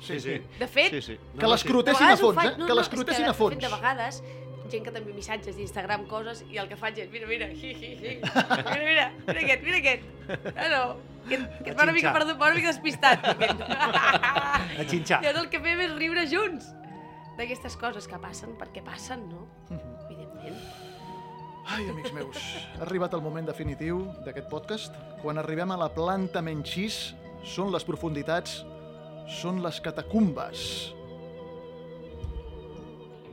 [0.01, 0.41] Sí, sí.
[0.59, 1.17] De fet, Sí, sí.
[1.39, 2.57] Que no, l'escrutessin De a vegades ho fons, faig- eh?
[2.59, 3.57] no, Que no, l'escrutessin és a fons.
[3.57, 4.23] De vegades,
[4.73, 7.91] gent que t'envia missatges d'Instagram, coses, i el que faig és, mira, mira, hi, hi,
[8.01, 10.07] hi, mira, mira, mira aquest, mira aquest.
[10.53, 10.83] Ah, no,
[11.27, 13.27] aquest, aquest va una mica, perdó, va una mica despistat.
[14.79, 15.21] A xinxar.
[15.21, 16.71] Ara el que fem és riure junts
[17.37, 19.45] d'aquestes coses que passen, perquè passen, no?
[20.07, 20.59] Evidentment.
[21.63, 22.39] Ai, amics meus,
[22.75, 24.97] ha arribat el moment definitiu d'aquest podcast.
[25.21, 26.99] Quan arribem a la planta menys 6,
[27.55, 28.61] són les profunditats,
[29.39, 30.67] són les catacumbes.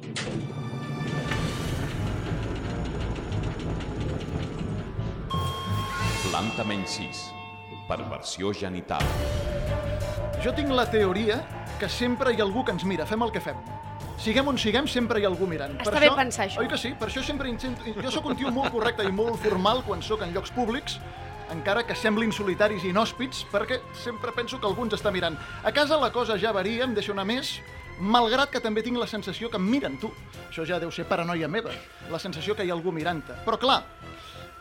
[0.01, 0.70] Planta
[6.41, 7.35] menys 6.
[7.89, 9.03] Perversió genital.
[10.41, 11.41] Jo tinc la teoria
[11.79, 13.57] que sempre hi ha algú que ens mira, fem el que fem.
[14.21, 15.77] Siguem on siguem, sempre hi ha algú mirant.
[15.81, 16.61] Està bé pensar això.
[16.61, 16.93] Oi que sí?
[16.97, 17.85] Per això sempre intento...
[18.01, 20.99] Jo sóc un tio molt correcte i molt formal quan sóc en llocs públics,
[21.53, 25.37] encara que semblin solitaris i inhòspits, perquè sempre penso que algú ens està mirant.
[25.65, 27.59] A casa la cosa ja varia, em deixa una més,
[28.01, 30.13] malgrat que també tinc la sensació que em miren tu.
[30.49, 31.73] Això ja deu ser paranoia meva,
[32.13, 33.41] la sensació que hi ha algú mirant-te.
[33.45, 33.83] Però clar,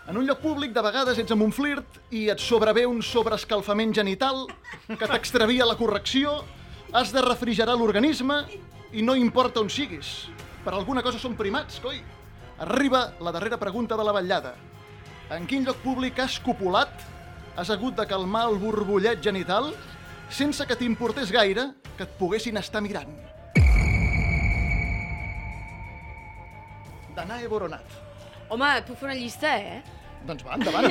[0.10, 3.92] en un lloc públic de vegades ets amb un flirt i et sobrevé un sobreescalfament
[3.94, 4.48] genital
[4.88, 6.40] que t'extravia la correcció,
[6.98, 8.40] has de refrigerar l'organisme
[8.98, 10.32] i no importa on siguis.
[10.66, 12.02] Per alguna cosa són primats, coi.
[12.66, 14.56] Arriba la darrera pregunta de la vetllada.
[15.30, 16.90] En quin lloc públic has copulat?
[17.56, 19.70] Has hagut de calmar el borbullet genital
[20.34, 21.68] sense que t'importés gaire
[22.00, 23.14] que et poguessin estar mirant?
[27.14, 27.98] Danae Boronat.
[28.50, 29.99] Home, puc fer una llista, eh?
[30.28, 30.86] Doncs va, endavant.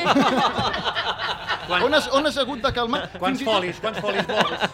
[1.85, 3.03] on, has, on has hagut de calmar?
[3.21, 4.65] Quants folis, quants folis vols?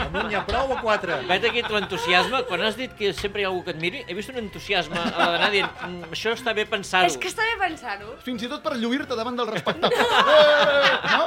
[0.00, 1.18] Amb un n'hi ha prou o quatre?
[1.28, 4.16] Vet aquí l'entusiasme, quan has dit que sempre hi ha algú que et miri, he
[4.16, 7.06] vist un entusiasme a la d'anar dient "Mm, això està bé pensar-ho.
[7.10, 8.16] És que està bé pensar-ho.
[8.24, 9.96] Fins i tot per lluir-te davant del respectable.
[10.00, 11.24] Eh, no?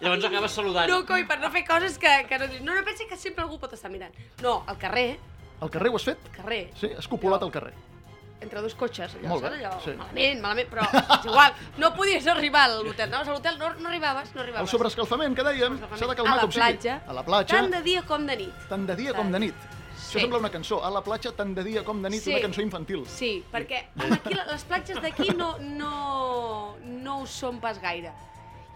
[0.00, 0.88] Llavors acabes saludant.
[0.90, 2.62] No, coi, per no fer coses que, que no dius.
[2.62, 4.14] No, no pensi que sempre algú pot estar mirant.
[4.42, 5.18] No, al carrer,
[5.60, 6.18] Al carrer ho has fet?
[6.30, 7.72] al carrer, Sí, has copulat al carrer.
[8.40, 9.62] Entre dos cotxes, allò, Molt bé, saps?
[9.64, 9.94] Allò, sí.
[9.96, 10.84] malament, malament, però
[11.18, 11.54] és igual.
[11.78, 14.66] No podies arribar a l'hotel, anaves a l'hotel, no, no arribaves, no arribaves.
[14.66, 16.90] El sobreescalfament, que dèiem, s'ha de calmar a la com sigui.
[16.96, 18.68] A la platja, tant de dia com de nit.
[18.68, 19.66] tant de dia com de nit.
[19.96, 20.18] Sí.
[20.18, 20.82] Això sembla una cançó.
[20.84, 22.30] A la platja, tant de dia com de nit, Sí.
[22.34, 23.06] una cançó infantil.
[23.08, 28.12] Sí, perquè aquí, les platges d'aquí no, no, no ho són pas gaire.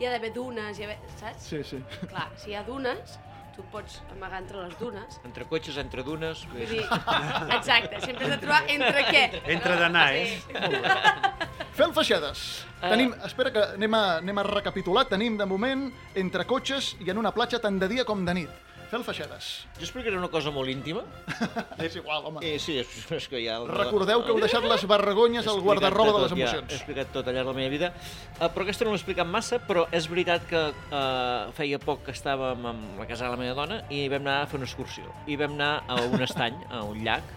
[0.00, 1.44] Hi ha d'haver dunes, hi ha d'haver, saps?
[1.44, 1.82] Sí, sí.
[2.08, 3.18] Clar, si hi ha dunes,
[3.56, 5.20] tu pots amagar entre les dunes.
[5.24, 6.46] Entre cotxes, entre dunes...
[6.52, 6.84] vull dir,
[7.56, 9.24] exacte, sempre has de trobar entre què.
[9.56, 10.40] Entre d'anar, eh?
[11.76, 12.44] Fel Feixedes.
[12.80, 15.06] Tenim, espera que anem a, anem a recapitular.
[15.10, 15.86] Tenim, de moment,
[16.18, 18.58] entre cotxes i en una platja tant de dia com de nit.
[18.90, 19.48] Fel Feixedes.
[19.78, 21.04] Jo explicaré una cosa molt íntima.
[21.86, 22.40] És igual, home.
[22.42, 23.60] Eh, sí, és, és que ja...
[23.68, 26.74] Recordeu que heu deixat les vergonyes al guardarroba de les Ja, he emocions.
[26.80, 27.92] explicat tot al llarg de la meva vida.
[28.40, 32.16] Uh, però aquesta no l'he explicat massa, però és veritat que uh, feia poc que
[32.16, 35.06] estàvem amb la casa de la meva dona i vam anar a fer una excursió.
[35.30, 37.30] I vam anar a un estany, a un llac,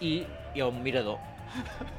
[0.00, 0.14] i
[0.54, 1.20] hi ha un mirador.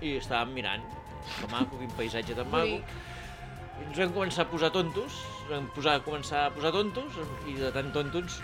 [0.01, 0.89] I estàvem mirant.
[1.36, 2.82] Que maco, quin paisatge tan maco.
[2.82, 7.70] I ens vam començar a posar tontos, vam posar, començar a posar tontos, i de
[7.76, 8.41] tant tontos,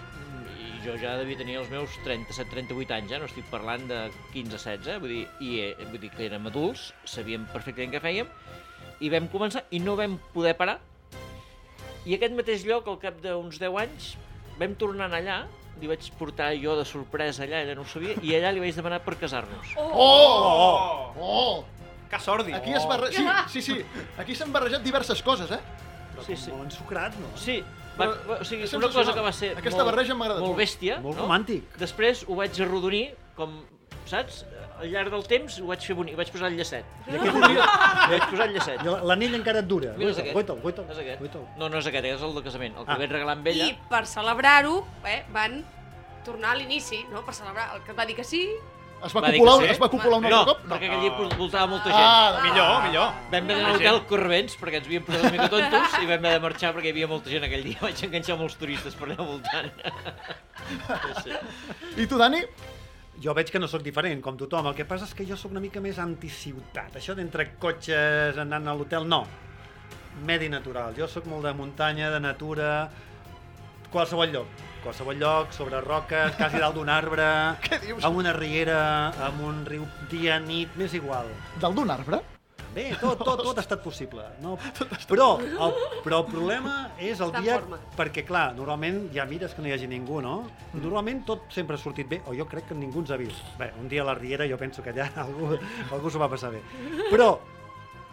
[0.86, 3.20] jo ja devia tenir els meus 37-38 anys, eh?
[3.22, 4.00] no estic parlant de
[4.34, 8.30] 15-16, vull dir, i eh, vull dir que érem adults, sabíem perfectament què fèiem,
[9.02, 10.80] i vam començar i no vam poder parar.
[12.06, 14.14] I aquest mateix lloc, al cap d'uns 10 anys,
[14.60, 15.44] vam tornar allà,
[15.82, 18.78] li vaig portar jo de sorpresa allà, ella no ho sabia, i allà li vaig
[18.78, 19.76] demanar per casar-nos.
[19.78, 19.92] Oh!
[20.06, 21.14] Oh!
[21.18, 21.54] oh!
[22.12, 22.58] Que sòrdid.
[22.58, 23.08] Aquí es barre...
[23.16, 23.24] Sí,
[23.54, 23.78] sí, sí.
[24.20, 25.62] Aquí s'han barrejat diverses coses, eh?
[26.12, 26.52] Però Sí, com sí.
[26.52, 27.30] molt ensucrat, no?
[27.40, 27.62] Sí,
[28.00, 30.58] va, Però va, o sigui, una cosa que va ser Aquesta molt, barreja molt molt.
[30.58, 31.26] bèstia, Molt no?
[31.28, 31.64] romàntic.
[31.78, 33.62] Després ho vaig arrodonir, com,
[34.06, 34.46] saps?
[34.82, 36.86] Al llarg del temps ho vaig fer bonic, vaig posar el llacet.
[37.08, 37.66] I aquí volia...
[38.10, 38.82] Vaig posar el llacet.
[39.06, 39.92] L'anell encara et dura.
[39.98, 40.34] Mira, és Guaita'l, aquest.
[40.34, 40.90] guaita'l, guaita'l.
[40.96, 41.20] És aquest.
[41.20, 41.46] guaita'l.
[41.60, 42.78] No, no és aquest, és el de casament.
[42.80, 42.98] El que Ah.
[42.98, 43.68] vaig regalar amb ella.
[43.68, 45.64] I per celebrar-ho, eh, van
[46.26, 47.22] tornar a l'inici, no?
[47.26, 48.48] Per celebrar el que va dir que sí.
[49.06, 49.70] Es va Va copular, sí?
[49.74, 50.66] es va copular un no, altre cop?
[50.72, 52.02] perquè aquell dia vol- voltava molta gent.
[52.06, 53.14] Ah, Millor, millor.
[53.32, 56.34] Vam anar a l'hotel corrents perquè ens havíem posat una mica tontos i vam haver
[56.36, 57.80] de marxar perquè hi havia molta gent aquell dia.
[57.86, 59.72] Vaig enganxar molts turistes per allà al voltant.
[61.24, 61.32] Sí.
[62.04, 62.42] I tu, Dani?
[63.22, 64.72] Jo veig que no sóc diferent, com tothom.
[64.72, 66.96] El que passa és que jo sóc una mica més anticiutat.
[66.98, 69.24] Això d'entre cotxes anant a l'hotel, no.
[70.26, 70.94] Medi natural.
[70.98, 72.72] Jo sóc molt de muntanya, de natura,
[73.92, 74.60] qualsevol lloc.
[74.82, 77.26] Qualsevol lloc, sobre roques, quasi dalt d'un arbre,
[77.68, 78.04] Què dius?
[78.08, 78.82] amb una riera,
[79.28, 81.30] amb un riu, dia, nit, m'és igual.
[81.62, 82.22] Dalt d'un arbre?
[82.72, 84.24] Bé, tot, tot, tot ha estat possible.
[84.40, 84.54] No?
[85.12, 85.74] Però, el,
[86.06, 87.58] però el problema és el dia...
[87.98, 90.38] Perquè, clar, normalment ja mires que no hi hagi ningú, no?
[90.72, 93.44] I normalment tot sempre ha sortit bé, o jo crec que ningú ens ha vist.
[93.60, 95.52] Bé, un dia a la Riera jo penso que allà algú,
[95.92, 96.64] algú s'ho va passar bé.
[97.12, 97.34] Però,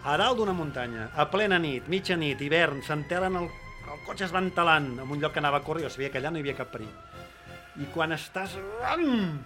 [0.03, 3.49] a dalt d'una muntanya, a plena nit, mitja nit, hivern, s'entelen el,
[3.93, 6.21] el cotxe es va entelant en un lloc que anava a córrer, jo sabia que
[6.21, 6.93] allà no hi havia cap perill.
[7.79, 8.57] I quan estàs...
[8.91, 9.41] Am!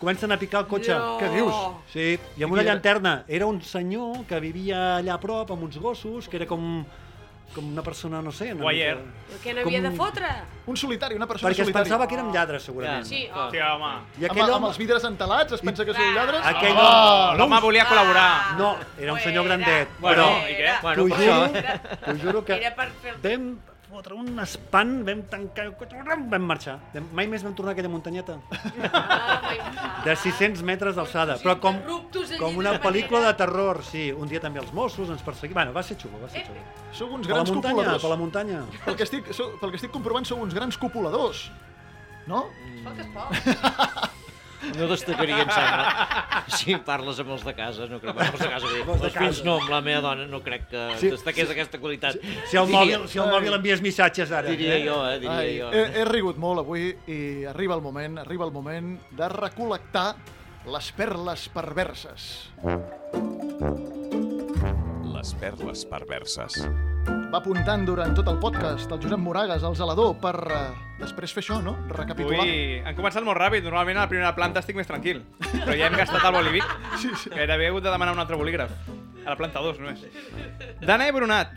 [0.00, 0.94] Comencen a picar el cotxe.
[0.96, 1.18] No.
[1.20, 1.56] Què dius?
[1.92, 2.06] Sí,
[2.40, 3.18] i amb una llanterna.
[3.28, 6.80] Era un senyor que vivia allà a prop amb uns gossos, que era com,
[7.54, 8.52] com una persona, no sé...
[8.54, 8.96] Una Guaier.
[8.98, 10.28] mica- què n'havia de fotre?
[10.70, 11.82] Un solitari, una persona Perquè es solitària.
[11.84, 13.04] pensava que érem lladres, segurament.
[13.08, 13.48] Sí, oh.
[13.50, 13.90] Sí, home.
[14.18, 14.68] I Amb, aquell amb home...
[14.68, 16.44] els vidres entelats es pensa que són lladres?
[16.46, 16.84] Aquell Ah,
[17.30, 18.28] home- L'home volia col·laborar.
[18.58, 19.88] No, era un senyor grandet.
[19.98, 20.76] Bueno, però i què?
[20.82, 21.40] Bueno, t'ho per això...
[21.48, 23.16] juro, t'ho juro que Era per fer...
[23.26, 23.50] vam
[23.90, 26.76] fotre un espant, vam tancar el cotxe, vam marxar.
[27.10, 28.36] Mai més vam tornar a aquella muntanyeta.
[28.92, 30.00] Ah.
[30.04, 31.96] De 600 metres d'alçada, però com, allí
[32.40, 34.08] com una pel·lícula de terror, sí.
[34.12, 35.54] Un dia també els Mossos ens perseguien.
[35.60, 36.60] Bueno, va ser xulo, va ser Eh, xulo.
[36.92, 38.02] Sou uns Per la grans muntanya, copuladors.
[38.02, 38.62] per la muntanya.
[38.84, 41.50] Pel que, estic, sou, pel que estic comprovant, sou uns grans copuladors.
[42.26, 42.46] No?
[42.96, 44.10] Es pot.
[44.76, 46.42] No destacaria, em sembla.
[46.52, 48.10] Si parles amb els de casa, no crec.
[48.12, 48.80] Amb els de casa, bé.
[48.82, 49.44] Els fills casa.
[49.46, 52.18] no, amb la meva dona no crec que Sí, destaqués aquesta qualitat.
[52.50, 54.50] Si el Diria- mòbil, si el mòbil envies missatges ara.
[54.52, 54.82] Diria eh?
[54.84, 55.14] jo, eh?
[55.18, 55.70] Diria Ai, jo.
[55.72, 60.14] he, he rigut molt avui i arriba el moment, arriba el moment de recol·lectar
[60.66, 62.50] les perles perverses.
[65.14, 66.60] Les perles perverses.
[67.30, 70.60] Va apuntant durant tot el podcast el Josep Moragas, el zelador, per eh,
[71.00, 71.76] després fer això, no?
[71.92, 72.42] Recapitular.
[72.42, 73.64] Avui han començat molt ràpid.
[73.66, 75.22] Normalment a la primera planta estic més tranquil.
[75.40, 76.76] Però ja hem gastat el bolívic.
[77.00, 77.30] Sí, sí.
[77.32, 78.72] Gairebé he hagut de demanar un altre bolígraf.
[79.24, 80.02] A la planta 2, només.
[80.84, 81.54] Dana e Brunat.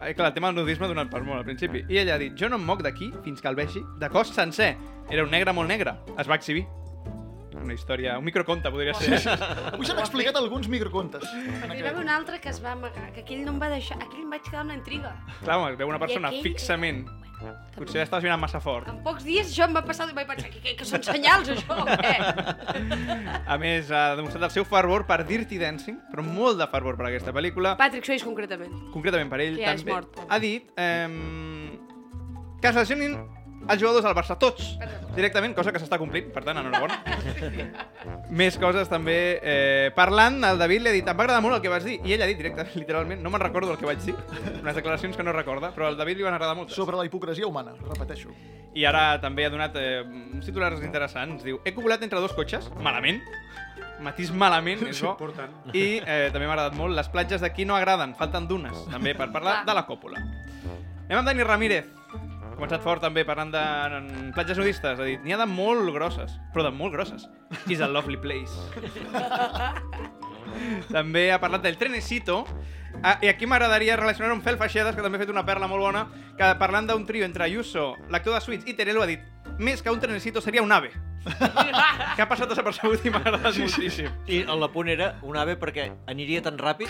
[0.00, 1.84] Ai, clar, el tema del nudisme ha donat per molt al principi.
[1.88, 4.34] I ella ha dit, jo no em moc d'aquí fins que el vegi de cos
[4.34, 4.74] sencer.
[5.08, 5.94] Era un negre molt negre.
[6.18, 6.66] Es va exhibir.
[7.62, 9.16] Una història, un microconte podria ser.
[9.72, 11.24] Avui s'han explicat alguns microcontes.
[11.26, 13.96] Hi va haver un altre que es va amagar, que aquell no em va deixar...
[14.02, 15.14] Aquell em vaig quedar amb la intriga.
[15.42, 17.06] Clar, home, veu una persona aquell- fixament.
[17.76, 18.86] Potser estàs mirant massa fort.
[18.88, 21.50] En pocs dies això em va passar i vaig pensar que, que, que són senyals,
[21.52, 22.14] això, o què?
[23.44, 27.10] A més, ha demostrat el seu fervor per Dirty Dancing, però molt de fervor per
[27.10, 27.74] aquesta pel·lícula.
[27.76, 28.72] Patrick Swayze, concretament.
[28.94, 30.16] concretament per ell Que ja és també, mort.
[30.28, 31.76] ha dit eh,
[32.62, 33.18] que es lesionin
[33.66, 34.76] els jugadors del Barça, tots,
[35.16, 37.00] directament, cosa que s'està complint, per tant, enhorabona.
[38.40, 39.16] Més coses també.
[39.42, 41.98] Eh, parlant, el David li ha dit, em va agradar molt el que vas dir,
[42.06, 44.16] i ell ha dit directament, literalment, no me'n recordo el que vaig dir,
[44.62, 46.74] unes declaracions que no recorda, però al David li van agradar molt.
[46.74, 48.34] Sobre la hipocresia humana, repeteixo.
[48.76, 51.44] I ara també ha donat eh, uns titulars interessants.
[51.46, 53.22] Diu, he copulat entre dos cotxes, malament,
[54.04, 55.14] matís malament, és bo.
[55.14, 55.54] important.
[55.72, 59.30] I eh, també m'ha agradat molt, les platges d'aquí no agraden, falten dunes, també, per
[59.34, 60.20] parlar de la còpula.
[61.06, 61.92] Anem amb Dani Ramírez.
[62.56, 63.62] Ha començat fort també parlant de
[63.98, 64.96] en platges nudistes.
[64.96, 67.26] Ha dit, n'hi ha de molt grosses, però de molt grosses.
[67.68, 68.56] Is a lovely place.
[70.96, 72.46] també ha parlat del Trenecito.
[73.02, 75.84] Ah, I aquí m'agradaria relacionar-ho amb Fel Feixedes, que també ha fet una perla molt
[75.84, 76.06] bona,
[76.38, 79.20] que parlant d'un trio entre Ayuso, l'actor de Suits i Terelo ha dit
[79.60, 80.94] més que un Trenecito seria un ave.
[82.16, 84.08] que ha passat desapercebut i m'ha agradat sí, moltíssim.
[84.32, 86.86] I el la punt era un ave perquè aniria tan ràpid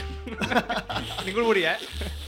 [1.24, 2.12] Ningú el volia, eh?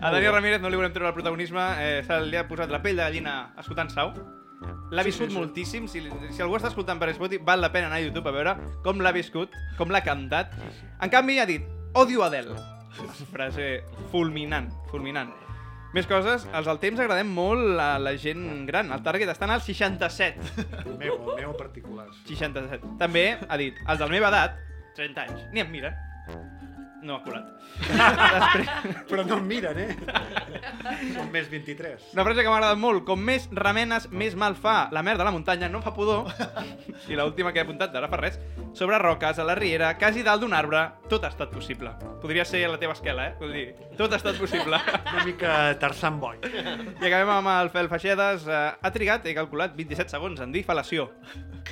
[0.00, 2.80] A Dani Ramírez no li volem treure el protagonisme, eh, se li ha posat la
[2.84, 4.14] pell de gallina escoltant Sau.
[4.94, 6.02] L'ha viscut moltíssim, si,
[6.32, 9.00] si algú està escoltant per Spotify, val la pena anar a YouTube a veure com
[9.02, 10.52] l'ha viscut, com l'ha cantat.
[11.02, 11.64] En canvi, ha dit,
[11.98, 12.56] odio Adele.
[13.32, 15.32] Frase fulminant, fulminant.
[15.94, 18.90] Més coses, els del temps agradem molt a la gent gran.
[18.94, 20.64] El target estan al 67.
[20.98, 22.08] Meu, el meu particular.
[22.26, 22.96] 67.
[22.98, 24.58] També ha dit, els de la meva edat,
[24.98, 25.94] 30 anys, ni em miren.
[26.28, 26.63] Mm-hmm.
[27.04, 27.50] No ha colat.
[27.84, 28.68] Després,
[29.10, 29.96] Però no em miren, eh?
[31.12, 32.10] Són més 23.
[32.14, 34.88] Una frase que m'ha agradat molt, com més remenes, més mal fa.
[34.94, 36.30] La merda a la muntanya no fa pudor.
[37.10, 38.38] I l'última que he apuntat, d'ara fa res,
[38.76, 41.92] sobre roques, a la riera, quasi dalt d'un arbre, tot ha estat possible.
[42.24, 43.36] Podria ser la teva esquela, eh?
[43.40, 43.66] Vull dir,
[43.98, 44.80] tot ha estat possible.
[45.12, 46.40] Una mica Tarzan Boy.
[46.44, 48.48] I acabem amb el Fel Feixedes.
[48.48, 51.10] Eh, ha trigat, he calculat, 27 segons en dir fal·lació.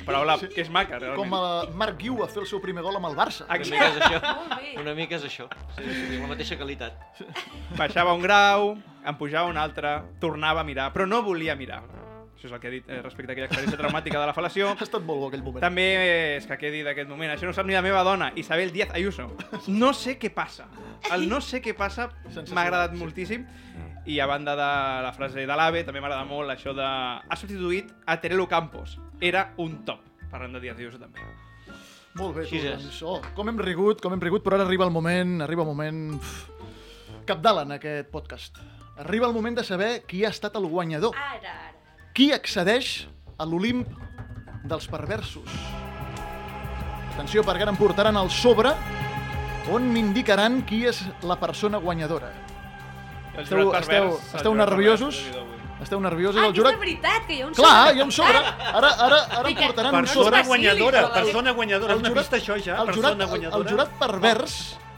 [0.03, 1.19] Paraula que és maca, realment.
[1.21, 3.45] Com a Marc Guiu a fer el seu primer gol amb el Barça.
[3.45, 4.21] Una mica és això.
[4.81, 5.49] Una mica és això.
[5.77, 6.97] Sí, sí, la mateixa qualitat.
[7.77, 11.83] Baixava un grau, en pujava un altre, tornava a mirar, però no volia mirar.
[12.33, 14.73] Això és el que he dit eh, respecte a aquella experiència traumàtica de la fal·lació.
[14.73, 15.63] Ha estat molt bo aquell moment.
[15.63, 15.85] També
[16.35, 17.31] és que quedi d'aquest moment.
[17.31, 19.29] Això no sap ni la meva dona, Isabel Díaz Ayuso.
[19.71, 20.67] No sé què passa.
[21.15, 22.99] El no sé què passa m'ha agradat sí.
[22.99, 23.47] moltíssim.
[24.11, 24.67] I a banda de
[25.05, 26.83] la frase de l'AVE, també m'agrada molt això de...
[26.83, 28.97] Ha substituït a Terelo Campos.
[29.23, 30.03] Era un top.
[30.33, 31.23] Parlant de Díaz Ayuso també.
[32.15, 32.99] Molt bé, tu, doncs.
[33.01, 36.03] Oh, com hem rigut, com hem rigut, però ara arriba el moment, arriba el moment...
[37.25, 38.57] Capdalt en aquest podcast.
[38.99, 41.15] Arriba el moment de saber qui ha estat el guanyador.
[41.17, 42.09] Ara, ara.
[42.13, 43.07] Qui accedeix
[43.41, 43.87] a l'Olimp
[44.69, 45.47] dels perversos?
[47.13, 48.73] Atenció, perquè ara em portaran al sobre
[49.71, 52.29] on m'indicaran qui és la persona guanyadora.
[53.39, 55.23] Esteu- esteu- esteu nerviosos?
[55.31, 55.49] pervers.
[55.83, 56.39] Esteu nerviosos?
[56.41, 56.73] Ah, el és jurat...
[56.77, 57.95] de veritat, que hi ha un Clar, sobre.
[57.97, 58.37] hi ha un sobre.
[58.79, 60.37] Ara, ara, ara em portaran un Persona sobre.
[60.37, 61.93] Facili, guanyadora, persona guanyadora.
[61.93, 62.77] El Has jurat- vist això ja?
[62.79, 63.59] El Persona jurat, el, guanyadora.
[63.63, 64.55] el jurat pervers,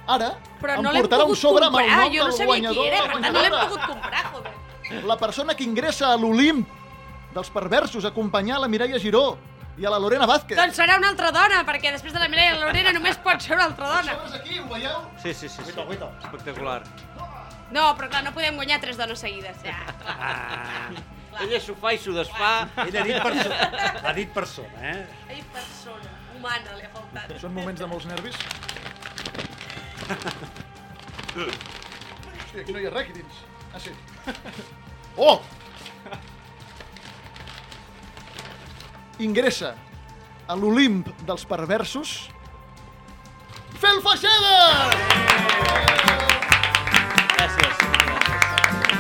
[0.08, 0.30] ara,
[0.62, 2.52] Però em no l'hem portarà un sobre amb el comprar, nom jo no del sabia
[2.54, 5.04] guanyador qui era, per tant no l'hem pogut comprar, joder.
[5.10, 6.68] La persona que ingressa a l'Olimp
[7.34, 9.38] dels perversos a acompanyar la Mireia Giró
[9.78, 10.56] i a la Lorena Vázquez.
[10.56, 13.42] Doncs serà una altra dona, perquè després de la Mireia i la Lorena només pot
[13.44, 14.14] ser una altra dona.
[14.14, 15.02] Sobres aquí, ho veieu?
[15.24, 15.66] Sí, sí, sí.
[15.66, 15.74] sí.
[15.74, 16.12] Guaita, guaita.
[16.30, 16.84] Espectacular.
[17.74, 19.78] No, però clar, no podem guanyar tres dones seguides, ja.
[20.06, 20.90] Ah,
[21.44, 22.52] Ella s'ho fa i s'ho desfà.
[22.86, 23.56] ell ha dit persona,
[24.08, 25.02] ha dit persona, eh?
[25.34, 27.34] Ai, persona, humana, li ha faltat.
[27.42, 28.38] Són moments de molts nervis.
[31.36, 33.42] Hòstia, aquí no hi ha res aquí dins.
[33.74, 33.92] Ah, sí.
[35.18, 35.42] Oh!
[39.26, 39.74] Ingressa
[40.48, 42.16] a l'Olimp dels perversos
[43.80, 44.56] Fel Feixeda!
[44.96, 46.35] Gràcies
[47.46, 47.78] gràcies.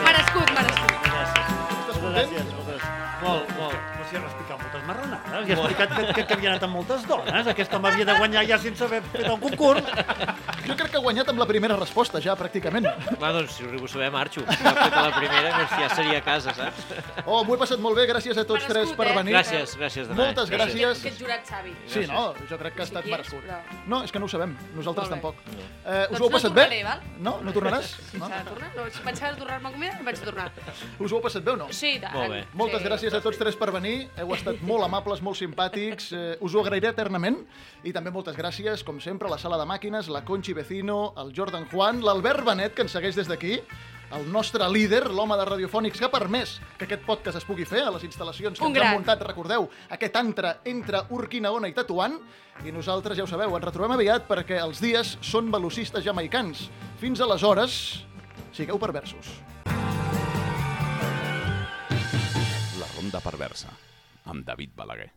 [0.05, 0.91] Merescut, merescut.
[1.13, 2.83] Moltes gràcies.
[3.23, 4.04] Molt, molt.
[4.15, 5.15] Estàs Moltes content?
[5.25, 5.57] gràcies.
[5.57, 5.77] Moltes...
[5.77, 7.47] pensat que, que, que havia anat amb moltes dones.
[7.51, 9.83] Aquest home havia de guanyar ja sense haver fet un concurs.
[10.65, 12.87] Jo crec que ha guanyat amb la primera resposta, ja, pràcticament.
[13.21, 14.41] Va, doncs, si ho arribo a saber, marxo.
[14.47, 16.85] Ja fet a la primera, que ja seria a casa, saps?
[17.25, 19.15] Oh, m'ho he passat molt bé, gràcies a tots tres per eh?
[19.19, 19.35] venir.
[19.35, 20.57] Gràcies, gràcies de Moltes res.
[20.59, 21.03] gràcies.
[21.05, 21.75] Aquest jurat savi.
[21.91, 22.25] Sí, no?
[22.49, 23.43] Jo crec que ha Sí estat merescut.
[23.45, 24.55] però- No, és que no ho sabem.
[24.75, 25.35] Nosaltres tampoc.
[25.45, 26.83] Eh, us Doncs ho heu no passat tornaré, bé?
[26.83, 27.01] val?
[27.19, 27.35] No?
[27.45, 27.91] No tornaràs?
[28.11, 28.27] Si No?
[28.29, 30.49] s'ha de tornar, no, si pensava tornar-me a acomiadar, vaig tornar.
[30.99, 31.67] Us ho heu passat bé o no?
[31.71, 32.13] Sí, tant.
[32.15, 32.45] Molt bé.
[32.53, 32.87] Moltes sí.
[32.89, 34.04] gràcies a tots tres per venir.
[34.17, 36.11] Heu estat molt amables, molt simpàtics.
[36.15, 37.41] Eh, us ho agrairé eternament.
[37.83, 41.33] I també moltes gràcies, com sempre, a la sala de màquines, la Conchi Vecino, el
[41.35, 43.59] Jordan Juan, l'Albert Benet, que ens segueix des d'aquí,
[44.15, 47.81] el nostre líder, l'home de Radiofònics, que ha permès que aquest podcast es pugui fer
[47.81, 48.93] a les instal·lacions que Un ens han gran.
[48.99, 52.19] muntat, recordeu, aquest antre entre Urquinaona i Tatuant.
[52.63, 56.69] I nosaltres, ja ho sabeu, ens retrobem aviat perquè els dies són velocistes jamaicans.
[57.01, 58.05] Fins aleshores,
[58.53, 59.33] sigueu perversos.
[62.79, 63.69] La ronda perversa,
[64.25, 65.11] amb David Balaguer.